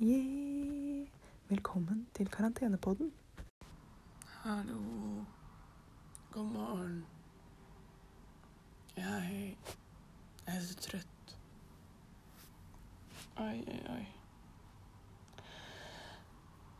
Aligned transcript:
Yeah. 0.00 1.08
Velkommen 1.48 2.06
til 2.14 2.28
karantenepodden. 2.28 3.12
Hallo. 4.26 4.78
God 6.32 6.44
morgen. 6.44 7.06
Jeg 8.96 9.56
er 10.46 10.60
så 10.60 10.76
trøtt. 10.76 11.38
Oi, 13.36 13.64
oi, 13.66 13.80
oi. 13.96 14.06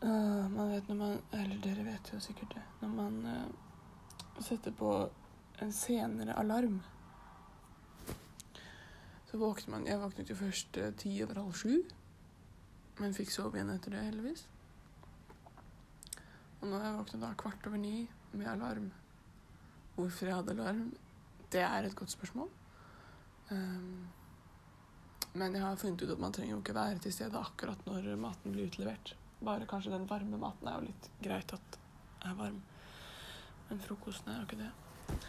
Uh, 0.01 0.51
man 0.51 0.71
vet 0.71 0.87
når 0.87 0.95
man 0.95 1.19
Eller 1.33 1.61
dere 1.61 1.85
vet 1.85 2.13
jo 2.13 2.19
sikkert 2.19 2.53
det. 2.55 2.63
Når 2.81 2.87
man 2.87 3.25
øh, 4.37 4.43
sette 4.43 4.71
på 4.71 4.91
en 5.61 5.73
senere 5.73 6.37
alarm, 6.39 6.81
så 9.31 9.37
våkne 9.37 9.71
man 9.71 9.87
Jeg 9.87 9.99
våknet 10.01 10.29
jo 10.29 10.35
først 10.35 10.77
øh, 10.77 10.93
ti 10.95 11.23
over 11.23 11.39
halv 11.39 11.53
sju, 11.53 11.83
men 12.99 13.13
fikk 13.13 13.31
sove 13.31 13.55
igjen 13.55 13.69
etter 13.71 13.95
det, 13.95 14.05
heldigvis. 14.09 14.47
Og 16.61 16.67
nå 16.67 16.77
har 16.77 16.89
jeg 16.89 16.97
våknet 16.97 17.23
da 17.23 17.29
kvart 17.39 17.67
over 17.67 17.77
ni 17.77 18.09
med 18.33 18.47
alarm. 18.47 18.91
Hvorfor 19.95 20.25
jeg 20.27 20.35
hadde 20.35 20.57
alarm, 20.57 20.91
det 21.51 21.61
er 21.61 21.87
et 21.87 21.95
godt 21.95 22.11
spørsmål. 22.11 22.49
Um, 23.51 24.07
men 25.33 25.55
jeg 25.55 25.63
har 25.63 25.79
funnet 25.79 26.03
ut 26.03 26.11
at 26.11 26.19
man 26.19 26.33
trenger 26.35 26.53
jo 26.53 26.59
ikke 26.59 26.75
være 26.75 26.99
til 27.03 27.13
stede 27.15 27.39
akkurat 27.39 27.85
når 27.87 28.11
maten 28.19 28.51
blir 28.51 28.67
utlevert. 28.67 29.15
Bare 29.41 29.67
kanskje 29.67 29.93
den 29.93 30.09
varme 30.09 30.37
maten 30.39 30.67
er 30.67 30.77
jo 30.77 30.89
litt 30.89 31.09
greit 31.23 31.55
at 31.55 31.79
er 32.27 32.35
varm. 32.37 32.59
Men 33.71 33.79
frokosten 33.79 34.31
er 34.31 34.41
jo 34.41 34.47
ikke 34.49 34.57
det. 34.59 35.19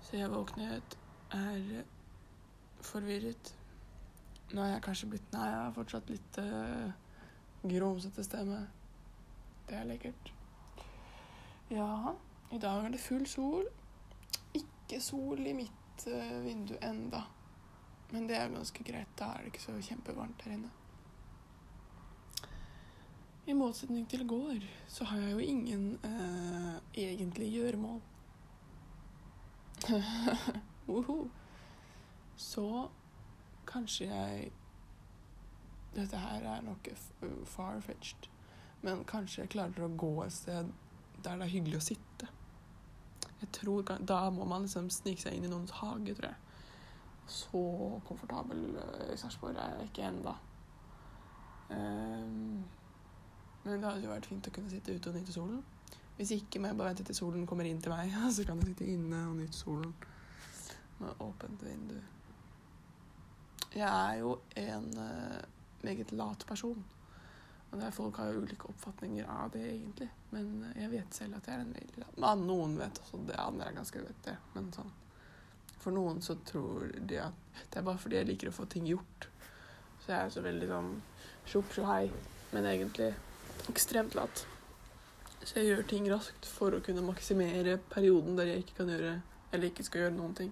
Så 0.00 0.16
jeg 0.16 0.30
våknet, 0.32 0.94
er 1.36 1.82
forvirret. 2.80 3.50
Nå 4.54 4.62
er 4.64 4.70
jeg 4.72 4.84
kanskje 4.86 5.08
blitt 5.12 5.34
Nei, 5.34 5.48
jeg 5.50 5.58
har 5.58 5.74
fortsatt 5.76 6.08
litt 6.08 6.38
uh, 6.40 6.88
grumsete 7.60 8.24
stemme. 8.24 8.62
Det 9.68 9.76
er 9.76 9.84
lekkert. 9.90 10.32
Ja, 11.68 12.14
i 12.48 12.62
dag 12.64 12.86
er 12.86 12.96
det 12.96 13.04
full 13.04 13.28
sol. 13.28 13.68
Ikke 14.56 15.02
sol 15.04 15.44
i 15.44 15.52
mitt 15.60 16.08
uh, 16.08 16.38
vindu 16.46 16.78
enda. 16.80 17.26
Men 18.14 18.32
det 18.32 18.40
er 18.40 18.56
ganske 18.56 18.86
greit. 18.88 19.12
Da 19.20 19.34
er 19.34 19.44
det 19.44 19.52
ikke 19.52 19.66
så 19.68 19.76
kjempevarmt 19.76 20.48
her 20.48 20.56
inne. 20.56 20.72
I 23.50 23.54
motsetning 23.54 24.04
til 24.06 24.22
går 24.28 24.62
så 24.88 25.04
har 25.10 25.18
jeg 25.18 25.32
jo 25.32 25.38
ingen 25.38 25.86
uh, 26.04 26.76
egentlig 26.94 27.48
gjøremål. 27.50 28.00
Woho. 30.88 31.28
Så 32.36 32.88
kanskje 33.66 34.06
jeg 34.06 34.52
Dette 35.94 36.16
her 36.16 36.46
er 36.46 36.62
nok 36.62 36.88
far-fetched, 37.44 38.28
men 38.82 39.02
kanskje 39.04 39.42
jeg 39.42 39.50
klarer 39.50 39.82
å 39.82 39.96
gå 39.98 40.12
et 40.22 40.32
sted 40.32 40.68
der 41.24 41.40
det 41.40 41.48
er 41.48 41.54
hyggelig 41.56 41.80
å 41.80 41.86
sitte. 41.88 42.28
Jeg 43.40 43.50
tror 43.56 43.82
Da 43.98 44.20
må 44.30 44.46
man 44.46 44.62
liksom 44.68 44.90
snike 44.94 45.24
seg 45.24 45.34
inn 45.34 45.48
i 45.48 45.50
noens 45.50 45.74
hage, 45.80 46.14
tror 46.14 46.30
jeg. 46.30 46.38
Så 47.26 47.64
komfortabel 48.06 48.62
i 49.10 49.18
Sarpsborg 49.18 49.58
er 49.58 49.80
jeg 49.80 49.90
ikke 49.90 50.06
ennå. 50.12 50.36
Um, 51.70 52.62
men 53.64 53.80
det 53.80 53.88
hadde 53.90 54.06
jo 54.06 54.12
vært 54.12 54.28
fint 54.30 54.48
å 54.48 54.52
kunne 54.54 54.72
sitte 54.72 54.94
ute 54.96 55.10
og 55.10 55.18
nyte 55.18 55.34
solen. 55.34 55.60
Hvis 56.16 56.34
ikke 56.36 56.60
må 56.60 56.70
jeg 56.70 56.76
bare 56.76 56.92
vente 56.92 57.04
til 57.08 57.16
solen 57.16 57.46
kommer 57.48 57.68
inn 57.68 57.80
til 57.80 57.92
meg, 57.92 58.12
så 58.36 58.46
kan 58.48 58.60
jeg 58.60 58.72
sitte 58.72 58.88
inne 58.92 59.26
og 59.28 59.36
nyte 59.40 59.56
solen 59.56 59.92
med 61.00 61.22
åpent 61.24 61.62
vindu. 61.64 61.98
Jeg 63.70 63.86
er 63.86 64.16
jo 64.20 64.34
en 64.58 64.88
uh, 64.98 65.38
meget 65.86 66.12
lat 66.12 66.44
person. 66.48 66.82
Og 67.70 67.78
det 67.78 67.86
er 67.86 67.94
Folk 67.94 68.16
har 68.18 68.32
jo 68.32 68.42
ulike 68.42 68.66
oppfatninger 68.68 69.28
av 69.30 69.52
det, 69.54 69.62
egentlig. 69.62 70.08
Men 70.34 70.72
jeg 70.74 70.90
vet 70.90 71.14
selv 71.14 71.38
at 71.38 71.46
jeg 71.46 71.54
er 71.54 71.62
en 71.62 71.74
veldig 71.76 72.02
lat 72.02 72.18
Men 72.18 72.42
Noen 72.48 72.74
vet 72.80 72.98
også 73.04 73.20
det, 73.28 73.38
andre 73.38 73.68
er 73.68 73.76
ganske 73.78 74.02
vet 74.02 74.24
det. 74.26 74.36
Men 74.56 74.72
sånn 74.74 74.90
For 75.80 75.94
noen 75.94 76.18
så 76.20 76.36
tror 76.44 76.90
de 76.98 77.20
at 77.22 77.62
det 77.70 77.78
er 77.80 77.86
bare 77.86 78.00
fordi 78.02 78.18
jeg 78.18 78.28
liker 78.28 78.50
å 78.50 78.56
få 78.58 78.66
ting 78.68 78.90
gjort. 78.90 79.30
Så 80.02 80.12
jeg 80.12 80.18
er 80.18 80.34
så 80.34 80.42
veldig 80.44 80.68
sånn 80.68 80.90
tjopp 81.48 81.78
hei, 81.86 82.10
men 82.52 82.66
egentlig 82.68 83.14
ekstremt 83.68 84.14
lat. 84.14 84.46
Så 85.42 85.58
jeg 85.58 85.70
gjør 85.70 85.86
ting 85.88 86.08
raskt 86.12 86.48
for 86.48 86.76
å 86.76 86.82
kunne 86.84 87.04
maksimere 87.04 87.78
perioden 87.92 88.36
der 88.36 88.52
jeg 88.52 88.64
ikke 88.64 88.82
kan 88.82 88.90
gjøre 88.92 89.14
Eller 89.50 89.70
ikke 89.70 89.84
skal 89.86 90.04
gjøre 90.04 90.14
noen 90.14 90.34
ting. 90.38 90.50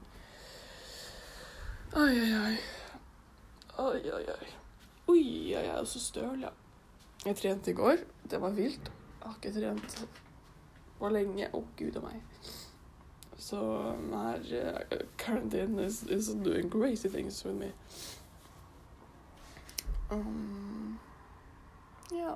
Oi, 1.96 2.12
oi, 2.12 2.30
oi. 2.38 2.54
Oi, 3.78 4.00
oi, 4.12 4.24
oi. 4.32 4.48
Oi, 5.08 5.20
jeg 5.52 5.68
er 5.70 5.84
så 5.86 6.00
støl, 6.02 6.42
ja. 6.42 6.50
Jeg 7.24 7.36
trente 7.38 7.70
i 7.70 7.76
går. 7.78 8.02
Det 8.30 8.40
var 8.42 8.56
vilt. 8.56 8.90
Jeg 8.90 9.22
har 9.22 9.36
ikke 9.38 9.52
trent 9.54 9.94
på 10.98 11.12
lenge. 11.14 11.46
Å, 11.52 11.60
oh, 11.60 11.68
gud 11.78 11.96
a 12.00 12.02
meg. 12.02 12.50
Så 13.38 13.60
her 14.10 14.50
uh, 14.90 14.98
Quarantine 15.16 15.78
is, 15.86 16.02
is 16.10 16.28
doing 16.42 16.68
crazy 16.70 17.08
things 17.08 17.44
with 17.44 17.54
me. 17.54 17.70
Um, 20.10 20.98
ja. 22.10 22.34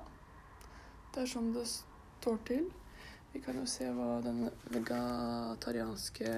Det 1.12 1.20
er 1.20 1.28
sånn 1.28 1.50
det 1.52 1.66
står 1.68 2.38
til. 2.48 2.68
Vi 3.34 3.40
kan 3.44 3.58
jo 3.60 3.66
se 3.68 3.84
hva 3.92 4.14
den 4.24 4.46
vegetarianske 4.72 6.30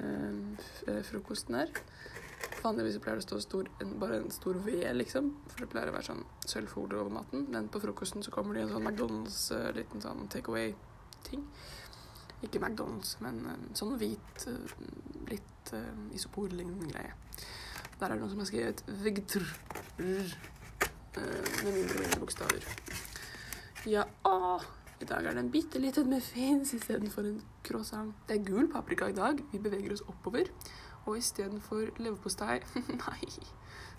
um, 0.00 0.56
frokosten 1.06 1.60
er. 1.60 1.70
Vanligvis 2.64 2.98
pleier 3.04 3.20
det 3.20 3.22
å 3.22 3.26
stå 3.28 3.38
stor, 3.44 3.70
bare 4.02 4.18
en 4.18 4.34
stor 4.34 4.58
V, 4.64 4.74
liksom. 4.98 5.30
For 5.52 5.62
det 5.62 5.68
pleier 5.76 5.92
å 5.92 5.94
være 5.94 6.08
sånn 6.08 6.24
sølvfolie 6.42 6.98
over 6.98 7.14
maten. 7.20 7.46
Men 7.54 7.70
på 7.70 7.82
frokosten 7.84 8.26
så 8.26 8.34
kommer 8.34 8.58
det 8.58 8.66
en 8.66 8.74
sånn 8.74 8.86
McDonald's 8.88 9.38
uh, 9.54 9.70
liten 9.78 10.02
sånn 10.02 10.26
take 10.34 10.50
away-ting. 10.50 11.46
Ikke 12.42 12.58
McDonald's, 12.64 13.14
men 13.22 13.70
sånn 13.78 13.94
hvit, 14.02 14.48
litt 15.30 15.72
isoporlignende 16.18 16.90
greie. 16.90 17.14
Der 17.96 18.10
er 18.10 18.12
det 18.12 18.20
noen 18.20 18.34
som 18.34 18.42
har 18.42 18.50
skrevet 18.50 18.82
'vegtr' 18.90 19.46
med 21.16 21.72
mindre 21.72 21.96
og 21.96 22.02
mindre 22.02 22.20
bokstaver. 22.20 22.66
Ja, 23.86 24.02
å, 24.26 24.58
i 25.00 25.06
dag 25.08 25.26
er 25.26 25.36
det 25.36 25.44
en 25.44 25.52
bitte 25.52 25.78
liten 25.78 26.10
muffins 26.10 26.72
istedenfor 26.74 27.28
en 27.28 27.38
croissant. 27.66 28.14
Det 28.28 28.38
er 28.38 28.44
gul 28.46 28.68
paprika 28.72 29.08
i 29.10 29.16
dag. 29.16 29.40
Vi 29.52 29.60
beveger 29.62 29.92
oss 29.94 30.04
oppover. 30.08 30.50
Og 31.06 31.18
istedenfor 31.20 31.92
leverpostei 32.02 32.58
Nei, 33.02 33.28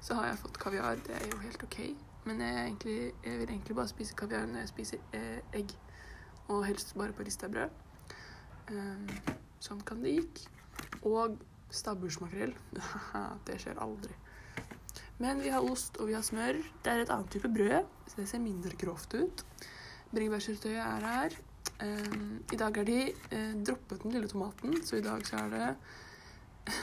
så 0.03 0.17
har 0.17 0.27
jeg 0.27 0.41
fått 0.41 0.59
kaviar. 0.59 0.99
Det 1.07 1.15
er 1.15 1.29
jo 1.31 1.39
helt 1.39 1.63
OK. 1.63 1.79
Men 2.27 2.41
jeg, 2.43 2.55
egentlig, 2.65 2.97
jeg 3.23 3.39
vil 3.39 3.49
egentlig 3.49 3.75
bare 3.75 3.93
spise 3.93 4.17
kaviar 4.19 4.47
når 4.49 4.65
jeg 4.65 4.73
spiser 4.73 5.05
eh, 5.15 5.39
egg. 5.55 5.71
Og 6.47 6.65
helst 6.67 6.95
bare 6.99 7.15
på 7.15 7.23
rista 7.27 7.47
brød. 7.51 7.69
Um, 8.67 9.07
sånn 9.63 9.83
kan 9.87 10.03
det 10.03 10.17
gikk. 10.17 10.43
Og 11.07 11.39
stabbursmakrell. 11.71 12.55
det 13.47 13.61
skjer 13.63 13.79
aldri. 13.83 14.15
Men 15.17 15.41
vi 15.41 15.49
har 15.49 15.65
ost 15.65 15.97
og 15.97 16.11
vi 16.11 16.13
har 16.13 16.21
smør. 16.25 16.59
Det 16.83 16.91
er 16.91 16.99
et 17.01 17.11
annet 17.13 17.31
type 17.33 17.49
brød, 17.49 17.85
så 18.07 18.15
det 18.19 18.27
ser 18.29 18.39
mindre 18.43 18.75
grovt 18.77 19.13
ut. 19.17 19.45
Bringebærsyltetøyet 20.13 20.83
er 20.83 21.05
her. 21.05 21.29
Um, 21.81 22.43
I 22.53 22.57
dag 22.57 22.77
har 22.77 22.83
de 22.87 23.13
uh, 23.33 23.63
droppet 23.65 24.03
den 24.03 24.11
lille 24.11 24.27
tomaten, 24.27 24.85
så 24.85 24.95
i 24.97 25.01
dag 25.01 25.27
så 25.27 25.35
er 25.35 25.49
det 25.53 25.75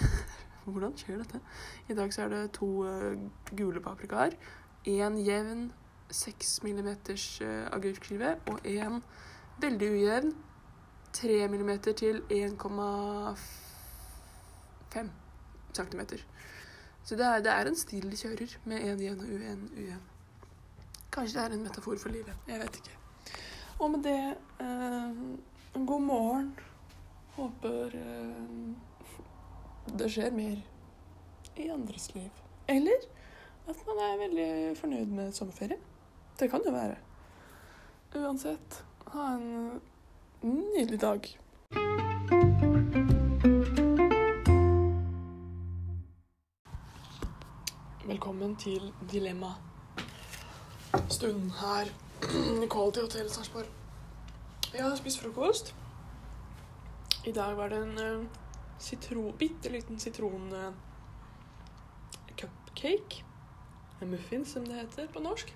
Hvordan 0.64 0.96
skjer 0.96 1.16
dette? 1.20 1.40
I 1.88 1.94
dag 1.94 2.14
så 2.14 2.22
er 2.24 2.28
det 2.32 2.52
to 2.56 2.84
uh, 2.84 3.16
gule 3.56 3.80
paprikaer. 3.80 4.30
Én 4.86 5.26
jevn 5.26 5.72
6 6.10 6.62
mm 6.64 6.88
uh, 6.88 6.96
agurkskive 7.72 8.36
og 8.50 8.58
én 8.66 9.02
veldig 9.60 9.90
ujevn 9.90 10.34
3 11.12 11.48
mm 11.48 11.78
til 11.94 12.22
1,5 12.30 12.36
cm. 15.74 16.00
Så 17.04 17.16
det 17.20 17.24
er, 17.26 17.40
det 17.44 17.52
er 17.52 17.68
en 17.68 17.76
stil 17.76 18.10
de 18.10 18.16
kjører, 18.16 18.56
med 18.64 18.80
én 18.80 19.02
jevn 19.04 19.20
og 19.20 19.48
en 19.52 19.64
ujevn. 19.76 20.04
Kanskje 21.12 21.38
det 21.38 21.44
er 21.44 21.56
en 21.56 21.66
metafor 21.66 21.98
for 22.00 22.08
livet. 22.08 22.34
Jeg 22.48 22.60
vet 22.60 22.78
ikke. 22.80 22.96
Og 23.78 23.90
med 23.90 24.02
det 24.06 24.20
eh, 24.60 25.84
god 25.86 26.00
morgen. 26.00 26.54
Håper 27.34 27.90
det 29.98 30.10
skjer 30.10 30.30
mer 30.30 30.56
i 31.56 31.68
andres 31.68 32.14
liv. 32.14 32.30
Eller 32.68 33.06
at 33.68 33.86
man 33.86 34.02
er 34.06 34.18
veldig 34.18 34.76
fornøyd 34.78 35.06
med 35.06 35.32
sommerferie. 35.32 35.78
Det 36.40 36.50
kan 36.50 36.62
jo 36.66 36.72
være. 36.72 36.96
Uansett, 38.14 38.84
ha 39.12 39.34
en 39.34 39.80
nydelig 40.42 41.00
dag. 41.00 41.34
Velkommen 48.04 48.56
til 48.60 48.92
Dilemma. 49.12 49.54
Stunden 51.08 51.50
her 51.56 51.88
i 52.64 52.66
Quality 52.68 53.00
Hotel 53.00 53.30
Sarpsborg. 53.32 53.70
Jeg 54.74 54.82
har 54.84 54.96
spist 54.96 55.22
frokost. 55.22 55.74
I 57.24 57.32
dag 57.32 57.56
var 57.56 57.72
det 57.72 57.78
en 57.80 58.20
uh, 58.20 58.26
sitron, 58.78 59.32
bitte 59.38 59.72
liten 59.72 60.00
sitron 60.00 60.52
uh, 60.52 60.74
cupcake. 62.36 63.24
En 64.02 64.10
muffins, 64.10 64.52
som 64.52 64.66
det 64.68 64.82
heter 64.82 65.08
på 65.08 65.24
norsk. 65.24 65.54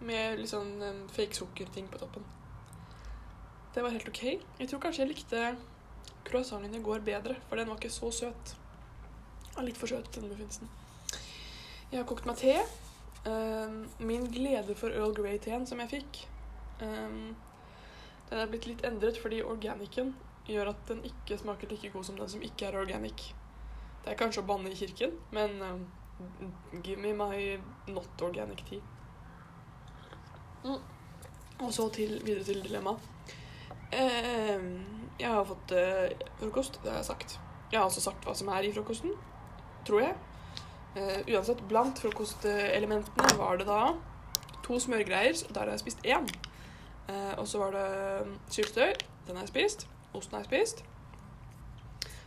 Med 0.00 0.40
litt 0.40 0.54
sånn 0.54 1.04
fake 1.12 1.36
sukkerting 1.36 1.92
på 1.92 2.00
toppen. 2.00 2.24
Det 3.74 3.84
var 3.84 3.92
helt 3.92 4.08
OK. 4.08 4.22
Jeg 4.56 4.72
tror 4.72 4.80
kanskje 4.86 5.04
jeg 5.04 5.12
likte 5.12 5.50
croissanten 6.24 6.80
i 6.80 6.80
går 6.80 7.04
bedre, 7.04 7.36
for 7.50 7.60
den 7.60 7.68
var 7.68 7.76
ikke 7.76 7.92
så 7.92 8.08
søt. 8.22 8.56
Litt 9.60 9.76
for 9.76 9.92
søt, 9.92 10.08
den 10.16 10.32
muffinsen. 10.32 10.78
Jeg 11.92 12.00
har 12.00 12.06
kokt 12.08 12.24
meg 12.24 12.38
te. 12.40 12.54
Um, 13.28 13.82
min 14.00 14.24
glede 14.32 14.74
for 14.78 14.94
Earl 14.96 15.12
Grey-teen 15.14 15.66
som 15.68 15.78
jeg 15.78 15.90
fikk 15.92 16.16
um, 16.82 17.36
Den 18.26 18.40
er 18.42 18.48
blitt 18.50 18.64
litt 18.66 18.80
endret 18.88 19.20
fordi 19.22 19.38
organicen 19.46 20.10
gjør 20.48 20.72
at 20.72 20.80
den 20.88 21.04
ikke 21.06 21.36
smaker 21.38 21.70
like 21.70 21.92
god 21.92 22.08
som 22.08 22.16
den 22.18 22.32
som 22.32 22.42
ikke 22.42 22.66
er 22.70 22.78
organic. 22.80 23.28
Det 24.02 24.10
er 24.10 24.18
kanskje 24.18 24.42
å 24.42 24.48
banne 24.48 24.72
i 24.72 24.78
kirken, 24.80 25.12
men 25.36 25.60
um, 25.62 25.84
give 26.82 26.98
me 26.98 27.12
my 27.14 27.36
not 27.92 28.24
organic 28.24 28.64
tea. 28.66 28.80
Mm. 30.64 30.80
Og 31.62 31.70
så 31.76 31.86
til, 31.94 32.16
videre 32.24 32.48
til 32.48 32.64
dilemmaet. 32.64 33.36
Jeg 33.92 35.28
har 35.28 35.44
fått 35.46 35.76
uh, 35.76 36.26
frokost, 36.40 36.80
det 36.82 36.90
har 36.90 37.02
jeg 37.02 37.10
sagt. 37.12 37.38
Jeg 37.70 37.78
har 37.78 37.86
også 37.86 38.02
sagt 38.08 38.24
hva 38.26 38.34
som 38.34 38.50
er 38.50 38.66
i 38.66 38.72
frokosten, 38.74 39.12
tror 39.86 40.08
jeg. 40.08 40.16
Uh, 40.92 41.20
uansett, 41.32 41.62
blant 41.68 42.00
frokostelementene 42.02 43.36
var 43.38 43.56
det 43.60 43.66
da 43.68 43.94
to 44.62 44.76
smørgreier, 44.80 45.38
og 45.48 45.54
der 45.54 45.64
har 45.64 45.72
jeg 45.72 45.84
spist 45.84 46.04
én. 46.04 46.28
Uh, 47.08 47.32
og 47.40 47.46
så 47.48 47.62
var 47.62 47.76
det 47.76 47.86
syltetøy, 48.52 48.92
den 49.26 49.38
har 49.38 49.46
jeg 49.46 49.54
spist. 49.54 49.86
Osten 50.12 50.36
har 50.36 50.44
jeg 50.44 50.50
spist. 50.50 50.84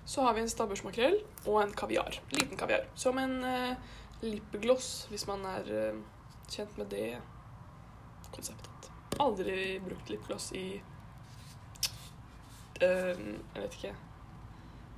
Så 0.05 0.25
har 0.25 0.33
vi 0.33 0.41
en 0.41 0.49
stabbursmakrell 0.49 1.19
og 1.45 1.61
en 1.61 1.73
kaviar. 1.77 2.17
Liten 2.33 2.57
kaviar. 2.57 2.89
Som 2.95 3.21
en 3.21 3.37
uh, 3.43 3.77
lipgloss, 4.25 5.05
hvis 5.09 5.27
man 5.29 5.45
er 5.49 5.69
uh, 5.69 6.01
kjent 6.49 6.77
med 6.77 6.89
det 6.93 7.07
konseptet. 8.33 8.91
Aldri 9.21 9.79
brukt 9.79 10.09
lipgloss 10.09 10.51
i 10.57 10.67
Jeg 12.75 13.15
vet 13.55 13.75
ikke 13.77 13.93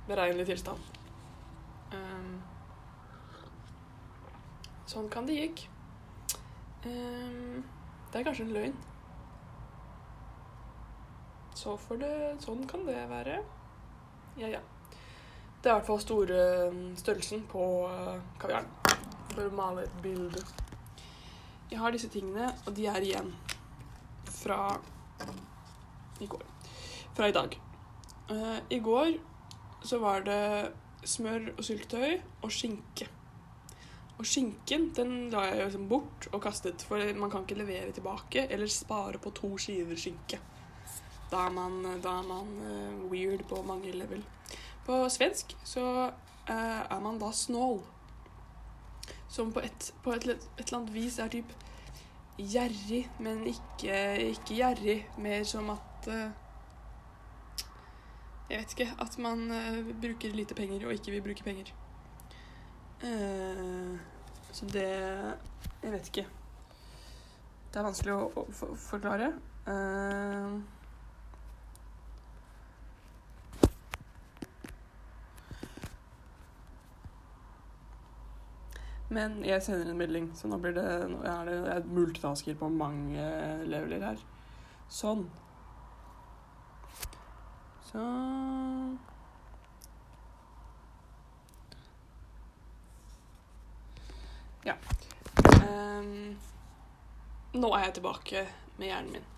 beregnelig 0.08 0.46
tilstand. 0.46 0.78
Um, 1.92 2.40
Sånn 4.88 5.08
kan 5.12 5.26
det 5.28 5.36
gikk. 5.36 5.66
Um, 6.86 7.64
det 8.08 8.20
er 8.20 8.24
kanskje 8.24 8.46
en 8.46 8.54
løgn. 8.54 8.76
Så 11.58 11.74
får 11.82 12.00
det, 12.00 12.12
sånn 12.40 12.62
kan 12.70 12.86
det 12.86 13.02
være. 13.10 13.40
Ja, 14.38 14.48
ja. 14.54 14.62
Det 15.58 15.68
er 15.68 15.74
i 15.74 15.74
hvert 15.74 15.88
fall 15.90 16.00
store 16.00 16.40
størrelsen 16.96 17.42
på 17.50 17.64
uh, 17.90 18.14
kaviaren. 18.40 18.70
For 19.34 19.44
å 19.44 19.56
male 19.58 19.84
et 19.84 20.00
bilde. 20.00 20.40
Jeg 21.68 21.82
har 21.82 21.92
disse 21.92 22.08
tingene, 22.08 22.48
og 22.64 22.72
de 22.78 22.88
er 22.88 23.04
igjen 23.04 23.34
fra 24.38 24.78
i 26.22 26.30
går. 26.30 26.48
Fra 27.18 27.28
i 27.28 27.36
dag. 27.36 27.58
Uh, 28.30 28.56
I 28.72 28.80
går 28.80 29.18
så 29.84 30.00
var 30.00 30.24
det 30.24 30.40
smør 31.04 31.52
og 31.58 31.64
syltetøy 31.66 32.20
og 32.40 32.52
skinke. 32.54 33.10
Og 34.18 34.26
skinken 34.26 34.88
den 34.96 35.12
la 35.30 35.44
jeg 35.46 35.60
liksom 35.62 35.84
bort 35.90 36.26
og 36.32 36.40
kastet, 36.42 36.82
for 36.82 37.02
man 37.14 37.30
kan 37.30 37.44
ikke 37.46 37.60
levere 37.60 37.92
tilbake 37.94 38.48
eller 38.50 38.70
spare 38.70 39.20
på 39.22 39.30
to 39.36 39.52
skiver 39.62 39.98
skinke. 39.98 40.40
Da 41.30 41.44
er 41.46 41.54
man, 41.54 41.84
da 42.02 42.16
er 42.18 42.26
man 42.26 42.50
uh, 42.64 43.04
weird 43.12 43.44
på 43.48 43.62
mange 43.62 43.92
level. 43.94 44.24
På 44.86 45.04
svensk 45.12 45.54
så 45.62 45.84
uh, 46.08 46.82
er 46.90 47.00
man 47.04 47.20
da 47.22 47.30
snål. 47.30 47.78
Som 49.28 49.52
på 49.52 49.62
et, 49.62 49.92
på 50.02 50.16
et, 50.16 50.26
et 50.26 50.64
eller 50.64 50.78
annet 50.80 50.94
vis 50.94 51.18
er 51.20 51.30
typ 51.30 51.52
gjerrig, 52.38 53.04
men 53.20 53.44
ikke, 53.46 53.98
ikke 54.32 54.56
gjerrig. 54.56 54.98
Mer 55.18 55.44
som 55.46 55.70
at 55.76 56.08
uh, 56.10 56.28
Jeg 58.48 58.64
vet 58.64 58.78
ikke. 58.78 58.92
At 58.98 59.18
man 59.20 59.50
bruker 60.00 60.32
lite 60.32 60.56
penger 60.56 60.86
og 60.88 60.96
ikke 60.96 61.12
vil 61.12 61.22
bruke 61.22 61.44
penger. 61.44 61.70
Uh, 63.02 63.98
så 64.52 64.66
det 64.66 64.88
Jeg 65.82 65.92
vet 65.92 66.08
ikke. 66.10 66.26
Det 67.68 67.78
er 67.78 67.86
vanskelig 67.86 68.14
å, 68.16 68.24
å 68.34 68.42
for, 68.50 68.74
forklare. 68.80 69.28
Uh, 69.68 70.58
men 79.14 79.38
jeg 79.46 79.62
sender 79.62 79.92
en 79.92 80.00
melding, 80.00 80.30
så 80.34 80.50
nå 80.50 80.58
blir 80.62 80.74
det 80.80 80.88
Nå 81.12 81.20
er 81.22 81.50
det 81.50 81.58
jeg 81.60 81.92
multitasker 82.00 82.58
på 82.58 82.72
mange 82.72 83.28
leveler 83.68 84.08
her. 84.10 84.24
Sånn. 84.90 85.28
Sånn. 87.92 88.98
Ja. 94.68 94.76
Um, 95.64 96.36
nå 97.56 97.70
er 97.72 97.86
jeg 97.86 97.98
tilbake 97.98 98.44
med 98.76 98.90
hjernen 98.90 99.14
min. 99.16 99.28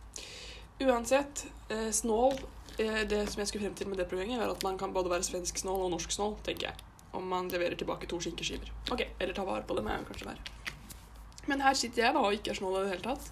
Uansett, 0.81 1.45
eh, 1.69 1.91
snål 1.93 2.39
eh, 2.79 3.03
Det 3.09 3.27
som 3.29 3.43
jeg 3.43 3.49
skulle 3.49 3.67
frem 3.67 3.75
til 3.77 3.89
med 3.89 3.99
det 4.01 4.09
poenget, 4.09 4.41
er 4.41 4.51
at 4.51 4.63
man 4.65 4.79
kan 4.79 4.95
både 4.97 5.13
være 5.13 5.27
svensk 5.27 5.59
snål 5.61 5.85
og 5.85 5.91
norsk 5.93 6.13
snål, 6.13 6.39
tenker 6.45 6.71
jeg. 6.71 6.87
Om 7.13 7.29
man 7.29 7.51
leverer 7.53 7.77
tilbake 7.77 8.09
to 8.09 8.21
skinkeskiver. 8.21 8.73
Ok, 8.91 9.05
Eller 9.21 9.35
ta 9.35 9.45
vare 9.45 9.67
på 9.69 9.77
dem, 9.77 9.87
er 9.87 10.07
kanskje 10.09 10.31
verre. 10.31 10.77
Men 11.47 11.61
her 11.61 11.75
sitter 11.75 12.05
jeg 12.05 12.15
da 12.15 12.25
og 12.25 12.35
ikke 12.35 12.51
er 12.55 12.59
snål 12.59 12.79
i 12.79 12.83
det 12.85 12.95
hele 12.95 13.07
tatt, 13.07 13.31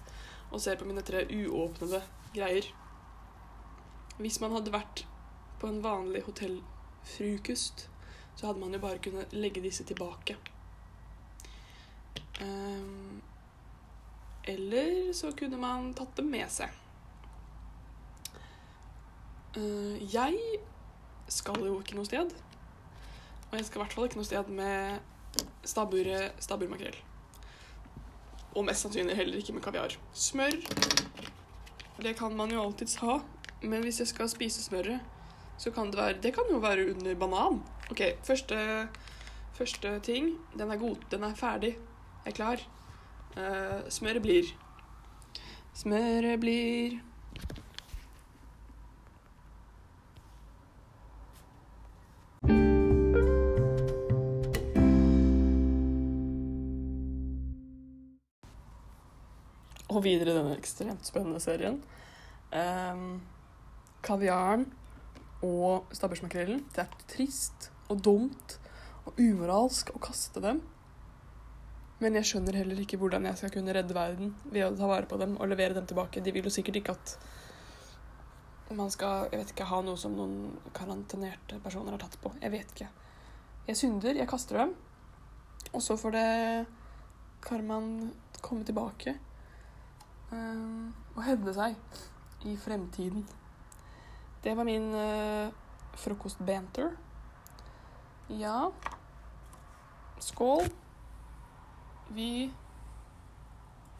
og 0.51 0.61
ser 0.61 0.77
på 0.77 0.85
mine 0.85 1.01
tre 1.05 1.25
uåpnede 1.25 2.01
greier. 2.35 2.69
Hvis 4.19 4.39
man 4.43 4.53
hadde 4.53 4.73
vært 4.73 5.05
på 5.59 5.67
en 5.67 5.81
vanlig 5.83 6.23
hotellfrokost, 6.27 7.87
så 8.35 8.47
hadde 8.47 8.59
man 8.59 8.73
jo 8.73 8.79
bare 8.83 9.01
kunnet 9.03 9.33
legge 9.33 9.63
disse 9.63 9.83
tilbake. 9.83 10.37
Um, 12.41 13.21
eller 14.43 15.13
så 15.13 15.31
kunne 15.31 15.57
man 15.59 15.91
tatt 15.93 16.15
dem 16.17 16.29
med 16.31 16.47
seg. 16.51 16.71
Uh, 19.57 19.97
jeg 20.13 20.39
skal 21.29 21.59
jo 21.65 21.79
ikke 21.81 21.97
noe 21.97 22.07
sted. 22.07 22.33
Og 23.49 23.57
jeg 23.57 23.65
skal 23.67 23.79
i 23.79 23.83
hvert 23.83 23.95
fall 23.97 24.07
ikke 24.09 24.19
noe 24.21 24.29
sted 24.29 24.51
med 24.53 24.99
stabburmakrell. 25.67 26.97
Og 28.55 28.65
mest 28.65 28.85
sannsynlig 28.85 29.17
heller 29.17 29.41
ikke 29.41 29.53
med 29.53 29.65
kaviar. 29.65 29.93
Smør, 30.13 30.55
det 32.01 32.15
kan 32.17 32.35
man 32.37 32.53
jo 32.53 32.63
alltids 32.63 32.97
ha. 33.03 33.19
Men 33.61 33.83
hvis 33.83 33.99
jeg 33.99 34.09
skal 34.13 34.29
spise 34.31 34.63
smøret, 34.63 35.03
så 35.59 35.71
kan 35.75 35.91
det 35.91 35.99
være 35.99 36.21
Det 36.23 36.33
kan 36.33 36.47
jo 36.51 36.61
være 36.63 36.87
under 36.93 37.15
banan. 37.15 37.61
OK, 37.91 38.01
første, 38.23 38.87
første 39.53 39.99
ting. 39.99 40.37
Den 40.57 40.71
er 40.71 40.77
god. 40.77 40.95
Den 41.11 41.23
er 41.23 41.35
ferdig 41.35 41.75
er 42.29 42.37
klar. 42.37 42.65
Uh, 43.35 43.85
smøret 43.89 44.21
blir. 44.21 44.49
Smøret 45.73 46.39
blir 46.41 46.99
Og 59.89 60.03
videre 60.05 60.35
denne 60.37 60.53
ekstremt 60.53 61.07
spennende 61.07 61.39
serien. 61.41 61.79
Um, 62.53 63.21
kaviaren 64.05 64.67
og 65.43 65.89
stabbursmakrellen. 65.97 66.61
Det 66.75 66.85
er 66.85 67.07
trist 67.09 67.71
og 67.89 68.03
dumt 68.05 68.59
og 69.09 69.17
umoralsk 69.17 69.89
å 69.95 70.01
kaste 70.03 70.43
dem. 70.45 70.61
Men 71.99 72.15
jeg 72.15 72.29
skjønner 72.29 72.55
heller 72.61 72.79
ikke 72.79 72.97
hvordan 72.99 73.27
jeg 73.27 73.39
skal 73.41 73.51
kunne 73.51 73.73
redde 73.75 73.95
verden 73.95 74.31
ved 74.47 74.63
å 74.65 74.75
ta 74.77 74.87
vare 74.87 75.07
på 75.09 75.19
dem 75.19 75.35
og 75.35 75.49
levere 75.51 75.75
dem 75.75 75.87
tilbake. 75.89 76.23
De 76.23 76.31
vil 76.31 76.47
jo 76.47 76.53
sikkert 76.53 76.79
ikke 76.79 76.95
at 76.95 77.15
man 78.77 78.91
skal 78.93 79.27
jeg 79.31 79.41
vet 79.41 79.51
ikke, 79.51 79.67
ha 79.67 79.79
noe 79.81 79.97
som 79.97 80.13
noen 80.15 80.53
karantenerte 80.77 81.57
personer 81.63 81.95
har 81.95 82.03
tatt 82.03 82.19
på. 82.21 82.31
Jeg 82.39 82.53
vet 82.53 82.75
ikke. 82.75 82.89
Jeg 83.67 83.77
synder, 83.77 84.15
jeg 84.15 84.29
kaster 84.29 84.61
dem. 84.61 84.75
Og 85.73 85.83
så 85.83 85.97
får 85.99 86.15
det 86.15 86.27
karmaen 87.43 88.13
komme 88.41 88.63
tilbake 88.65 89.13
uh, 90.31 90.87
og 91.15 91.23
hevde 91.25 91.53
seg 91.55 92.47
i 92.47 92.55
fremtiden. 92.59 93.25
Det 94.43 94.55
var 94.55 94.67
min 94.67 94.87
uh, 94.95 95.51
frokostbanter. 95.99 96.93
Ja. 98.39 98.69
Skål. 100.23 100.69
Vi 102.15 102.51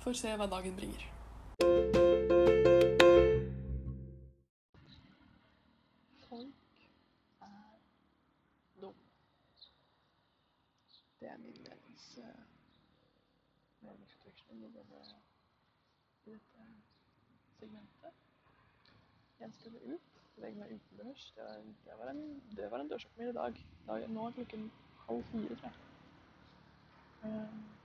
får 0.01 0.13
se 0.13 0.31
hva 0.35 0.47
dagen 0.49 0.75
bringer. 0.75 1.03
Folk 6.29 6.79
er 7.41 7.77
dum. 8.81 8.95
Det 11.19 11.29
er 11.29 11.37
min 11.37 11.53
ledelse. 11.53 12.21
Eh, 12.21 12.43
Meningsutveksling 13.81 14.63
i 14.65 14.71
dette, 14.73 15.05
segmentet. 17.59 18.13
Jeg 19.39 19.53
skulle 19.53 19.79
ut, 19.93 20.21
legge 20.37 20.59
meg 20.59 20.71
utendørs. 20.71 21.33
Det 21.35 21.43
var 21.43 21.53
det 21.85 21.99
var 21.99 22.09
en, 22.09 22.43
det 22.57 22.73
en 22.73 22.89
dørsåpner 22.89 23.29
i 23.29 23.33
dag. 23.33 23.65
dag. 23.87 24.09
Nå 24.09 24.27
er 24.27 24.31
klokken 24.31 24.71
halv 25.07 25.23
fire, 25.23 25.55
tror 25.55 25.69
jeg. 25.69 25.75
Um, 27.23 27.78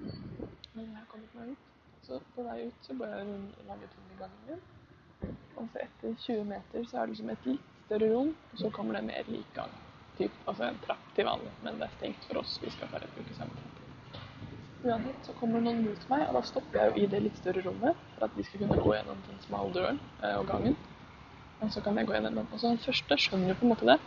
men 0.00 0.84
jeg 0.84 0.96
har 0.96 1.08
kommet 1.10 1.34
meg 1.38 1.54
ut. 1.54 1.64
Så 2.06 2.20
på 2.34 2.44
vei 2.46 2.58
ut 2.68 2.86
så 2.86 2.94
går 2.98 3.14
jeg 3.14 3.26
en 3.26 3.48
lange 3.68 3.88
tur 3.94 4.12
i 4.14 4.18
gangen 4.20 4.44
min. 4.48 4.62
Og 5.58 5.66
så 5.72 5.82
etter 5.84 6.14
20 6.26 6.44
meter 6.52 6.86
så 6.86 7.00
er 7.00 7.06
det 7.06 7.14
liksom 7.14 7.32
et 7.34 7.48
litt 7.50 7.72
større 7.86 8.10
rom, 8.14 8.30
og 8.52 8.60
så 8.60 8.70
kommer 8.70 8.98
det 8.98 9.04
mer 9.08 9.32
lik 9.32 9.48
gang. 9.56 9.72
Typ, 10.18 10.34
altså 10.46 10.68
en 10.68 10.78
trapp 10.84 11.10
til 11.16 11.26
vanlig, 11.26 11.50
men 11.64 11.80
det 11.80 11.88
er 11.88 11.96
stengt 11.96 12.28
for 12.30 12.42
oss. 12.42 12.58
Vi 12.62 12.70
skal 12.74 12.90
bare 12.92 13.10
bruke 13.14 13.34
samme 13.38 13.56
trapp. 13.58 13.74
Uansett 14.78 15.26
så 15.26 15.34
kommer 15.40 15.62
noen 15.62 15.80
mot 15.82 16.04
meg, 16.12 16.22
og 16.28 16.36
da 16.38 16.44
stopper 16.46 16.78
jeg 16.78 16.90
jo 16.92 17.02
i 17.02 17.10
det 17.10 17.20
litt 17.24 17.40
større 17.40 17.64
rommet 17.66 17.98
for 18.14 18.28
at 18.28 18.36
vi 18.38 18.44
skal 18.46 18.62
kunne 18.62 18.78
gå 18.84 18.94
gjennom 18.94 19.24
den 19.26 19.40
smale 19.42 19.74
døren 19.74 19.98
eh, 20.22 20.36
og 20.38 20.46
gangen. 20.46 20.78
Og 21.58 21.72
så 21.74 21.82
kan 21.82 21.98
jeg 21.98 22.06
gå 22.06 22.14
gjennom 22.14 22.38
den. 22.38 22.46
Og 22.52 22.60
så 22.60 22.70
han 22.70 22.78
første 22.84 23.18
skjønner 23.18 23.50
jo 23.50 23.58
på 23.58 23.66
en 23.66 23.72
måte 23.74 23.88
det. 23.88 23.98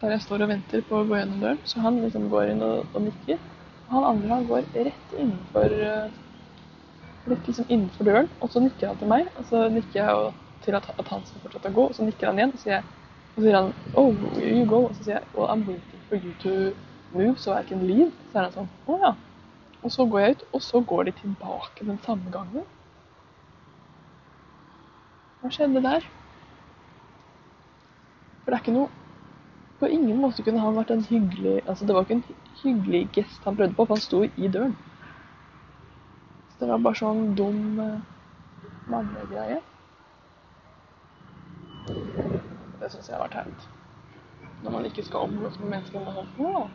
Der 0.00 0.14
jeg 0.14 0.24
står 0.24 0.46
og 0.46 0.48
venter 0.54 0.84
på 0.88 1.02
å 1.02 1.08
gå 1.08 1.18
gjennom 1.18 1.42
døren. 1.44 1.60
Så 1.68 1.84
han 1.84 2.00
liksom 2.00 2.30
går 2.32 2.54
inn 2.54 2.64
og, 2.64 2.86
og 2.94 3.04
nikker. 3.04 3.42
Han 3.90 4.04
andre 4.06 4.28
han 4.34 4.46
går 4.46 4.68
rett 4.74 5.14
innenfor 5.18 5.72
litt 7.30 7.46
liksom 7.46 7.66
innenfor 7.68 8.06
døren, 8.06 8.28
og 8.40 8.50
så 8.52 8.62
nikker 8.62 8.90
han 8.90 8.98
til 9.00 9.10
meg. 9.10 9.28
Og 9.38 9.46
så 9.50 9.64
nikker 9.72 9.98
jeg 10.00 10.32
til 10.64 10.76
at, 10.78 10.88
at 10.98 11.10
han 11.12 11.24
skal 11.26 11.42
fortsette 11.44 11.72
å 11.72 11.76
gå, 11.76 11.86
og 11.88 11.96
så 11.96 12.06
nikker 12.06 12.30
han 12.30 12.40
igjen. 12.40 12.54
Og 12.56 12.66
jeg, 12.70 12.84
og 13.30 13.40
så 13.40 13.46
sier 13.46 13.58
han 13.58 13.72
Oh, 13.94 14.22
you 14.38 14.66
go. 14.68 14.84
Og 14.88 14.94
så 14.96 15.06
sier 15.06 15.18
jeg 15.18 15.32
Well, 15.34 15.50
I'm 15.52 15.66
waiting 15.68 16.04
for 16.08 16.20
you 16.20 16.34
to 16.44 16.54
move 17.16 17.38
so 17.42 17.54
I 17.56 17.64
can 17.66 17.86
leave. 17.88 18.12
Så 18.30 18.38
er 18.38 18.48
han 18.48 18.56
sånn 18.58 18.70
Å 18.86 19.00
ja. 19.04 19.14
Og 19.80 19.94
så 19.94 20.04
går 20.12 20.20
jeg 20.22 20.36
ut, 20.36 20.46
og 20.52 20.62
så 20.64 20.84
går 20.84 21.08
de 21.08 21.16
tilbake 21.22 21.86
den 21.88 22.00
samme 22.04 22.32
gangen. 22.32 22.66
Hva 25.40 25.48
skjedde 25.54 25.80
der? 25.80 26.04
For 28.42 28.52
det 28.52 28.58
er 28.58 28.60
ikke 28.60 28.74
noe 28.76 28.99
På 29.80 29.88
ingen 29.88 30.20
måte 30.20 30.44
kunne 30.44 30.60
han 30.60 30.76
vært 30.76 30.90
en 30.92 31.04
hyggelig 31.08 31.62
Altså, 31.66 31.86
det 31.86 31.94
var 31.94 32.06
ikke 32.06 32.18
en 32.18 32.24
hyggelig 32.62 33.08
gest 33.16 33.44
han 33.44 33.56
prøvde 33.56 33.74
på, 33.74 33.86
for 33.86 33.94
han 33.94 34.04
sto 34.04 34.22
i 34.22 34.48
døren. 34.48 34.76
Så 36.50 36.60
det 36.60 36.68
var 36.68 36.84
bare 36.84 37.00
sånn 37.00 37.34
dum 37.38 37.80
uh, 37.80 37.94
mannegreie. 38.92 39.62
Det 42.80 42.92
syns 42.92 43.08
jeg 43.08 43.22
var 43.22 43.32
teit. 43.32 43.66
Når 44.60 44.76
man 44.76 44.86
ikke 44.90 45.06
skal 45.08 45.30
omgås 45.30 45.56
med 45.60 45.72
mennesker. 45.72 46.04
Man 46.04 46.20
har 46.20 46.28
sånn 46.36 46.70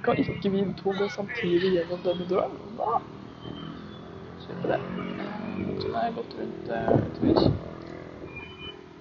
skal 0.00 0.18
ikke 0.18 0.50
vi 0.50 0.64
to 0.78 0.92
gå 0.98 1.08
samtidig 1.08 1.72
gjennom 1.74 1.98
denne 2.04 2.26
døren? 2.30 2.54
Da 2.78 3.00
slipper 4.44 4.68
det. 4.72 4.78
Nå 5.58 5.94
har 5.96 6.06
jeg 6.06 6.14
gått 6.20 6.36
rundt 6.38 6.70
eh, 6.76 6.92
et 6.94 7.18
hus. 7.24 7.42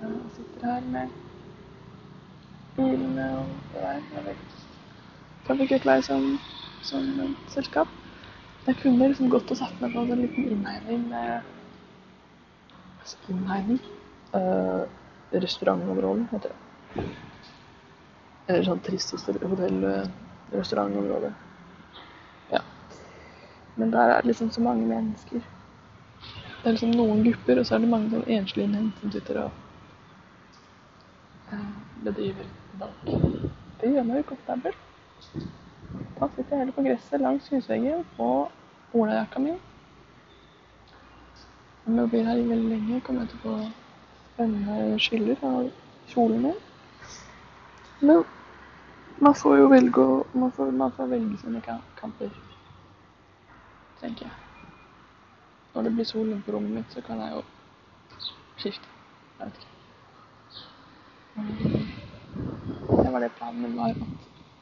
Jeg 0.01 0.17
sitter 0.35 0.65
her 0.65 0.89
med 0.95 1.26
bilene 2.77 3.39
og 3.39 3.45
det 3.73 3.81
der. 3.81 4.01
Jeg 4.15 4.25
vet 4.25 4.37
Trafikkeklei 5.47 6.01
som, 6.03 6.39
som 6.83 7.03
et 7.23 7.35
selskap. 7.53 7.87
Jeg 8.67 8.75
kunne 8.81 9.07
liksom 9.07 9.29
gått 9.31 9.51
og 9.53 9.57
satt 9.61 9.81
meg 9.81 9.93
på 9.95 10.01
en 10.03 10.21
liten 10.21 10.43
innhegning 10.51 11.01
med 11.07 11.31
altså, 12.99 13.15
Innhegning? 13.31 13.81
Uh, 14.33 14.83
restaurantområdet, 15.31 16.25
heter 16.33 16.49
det. 16.51 16.57
Eller 18.47 18.63
sånn 18.67 18.83
trist 18.83 19.09
hotell-restaurantområde. 19.15 21.29
Ja. 22.51 22.61
Men 23.79 23.87
der 23.95 24.07
er 24.17 24.21
det 24.21 24.29
liksom 24.33 24.49
så 24.51 24.61
mange 24.67 24.85
mennesker. 24.91 25.39
Det 25.39 26.65
er 26.65 26.75
liksom 26.75 26.91
noen 26.91 27.23
grupper, 27.23 27.55
og 27.61 27.65
så 27.67 27.71
er 27.75 27.79
det 27.83 27.93
mange 27.95 28.11
sånn 28.11 28.31
enslige 28.37 28.73
menn 28.75 28.89
som 28.99 29.07
sitter 29.15 29.35
og 29.47 29.51
uh, 31.55 31.71
bedriver 32.03 32.47
meg 34.03 34.17
jo 34.17 34.23
komfortabel. 34.27 34.73
Da 36.19 36.27
sitter 36.35 36.55
jeg 36.55 36.59
heller 36.59 36.73
på 36.73 36.81
gresset 36.81 37.21
langs 37.21 37.49
husveggen 37.49 38.05
og 38.17 38.51
olajakka 38.93 39.39
mi. 39.39 39.53
Om 41.85 41.97
jeg 41.97 42.09
blir 42.09 42.23
her 42.23 42.35
veldig 42.35 42.69
lenge, 42.69 43.01
kommer 43.01 43.21
jeg 43.21 43.29
til 43.29 43.37
å 43.37 43.43
få 43.43 43.57
spennende 44.33 44.99
skiller 44.99 45.37
av 45.43 45.69
kjolen 46.07 46.41
min. 46.47 46.57
Men 48.01 48.23
man 49.19 49.35
får 49.35 49.57
jo 49.57 49.69
velge, 49.71 50.07
man 50.33 50.51
man 50.77 50.91
får 50.91 51.05
velge 51.13 51.37
sine 51.37 51.61
kamper, 52.01 52.29
tenker 54.01 54.25
jeg. 54.25 54.35
Når 55.73 55.81
det 55.83 55.93
blir 55.93 56.05
sol 56.05 56.41
på 56.45 56.51
rommet 56.51 56.71
mitt, 56.71 56.91
så 56.93 57.01
kan 57.01 57.19
jeg 57.21 57.31
jo 57.31 57.41
skifte. 58.57 58.87
Jeg 59.39 59.45
vet 59.45 59.55
ikke. 61.77 61.96
Det 62.87 63.11
var 63.13 63.23
det 63.23 63.31
planen 63.37 63.77
var. 63.77 63.95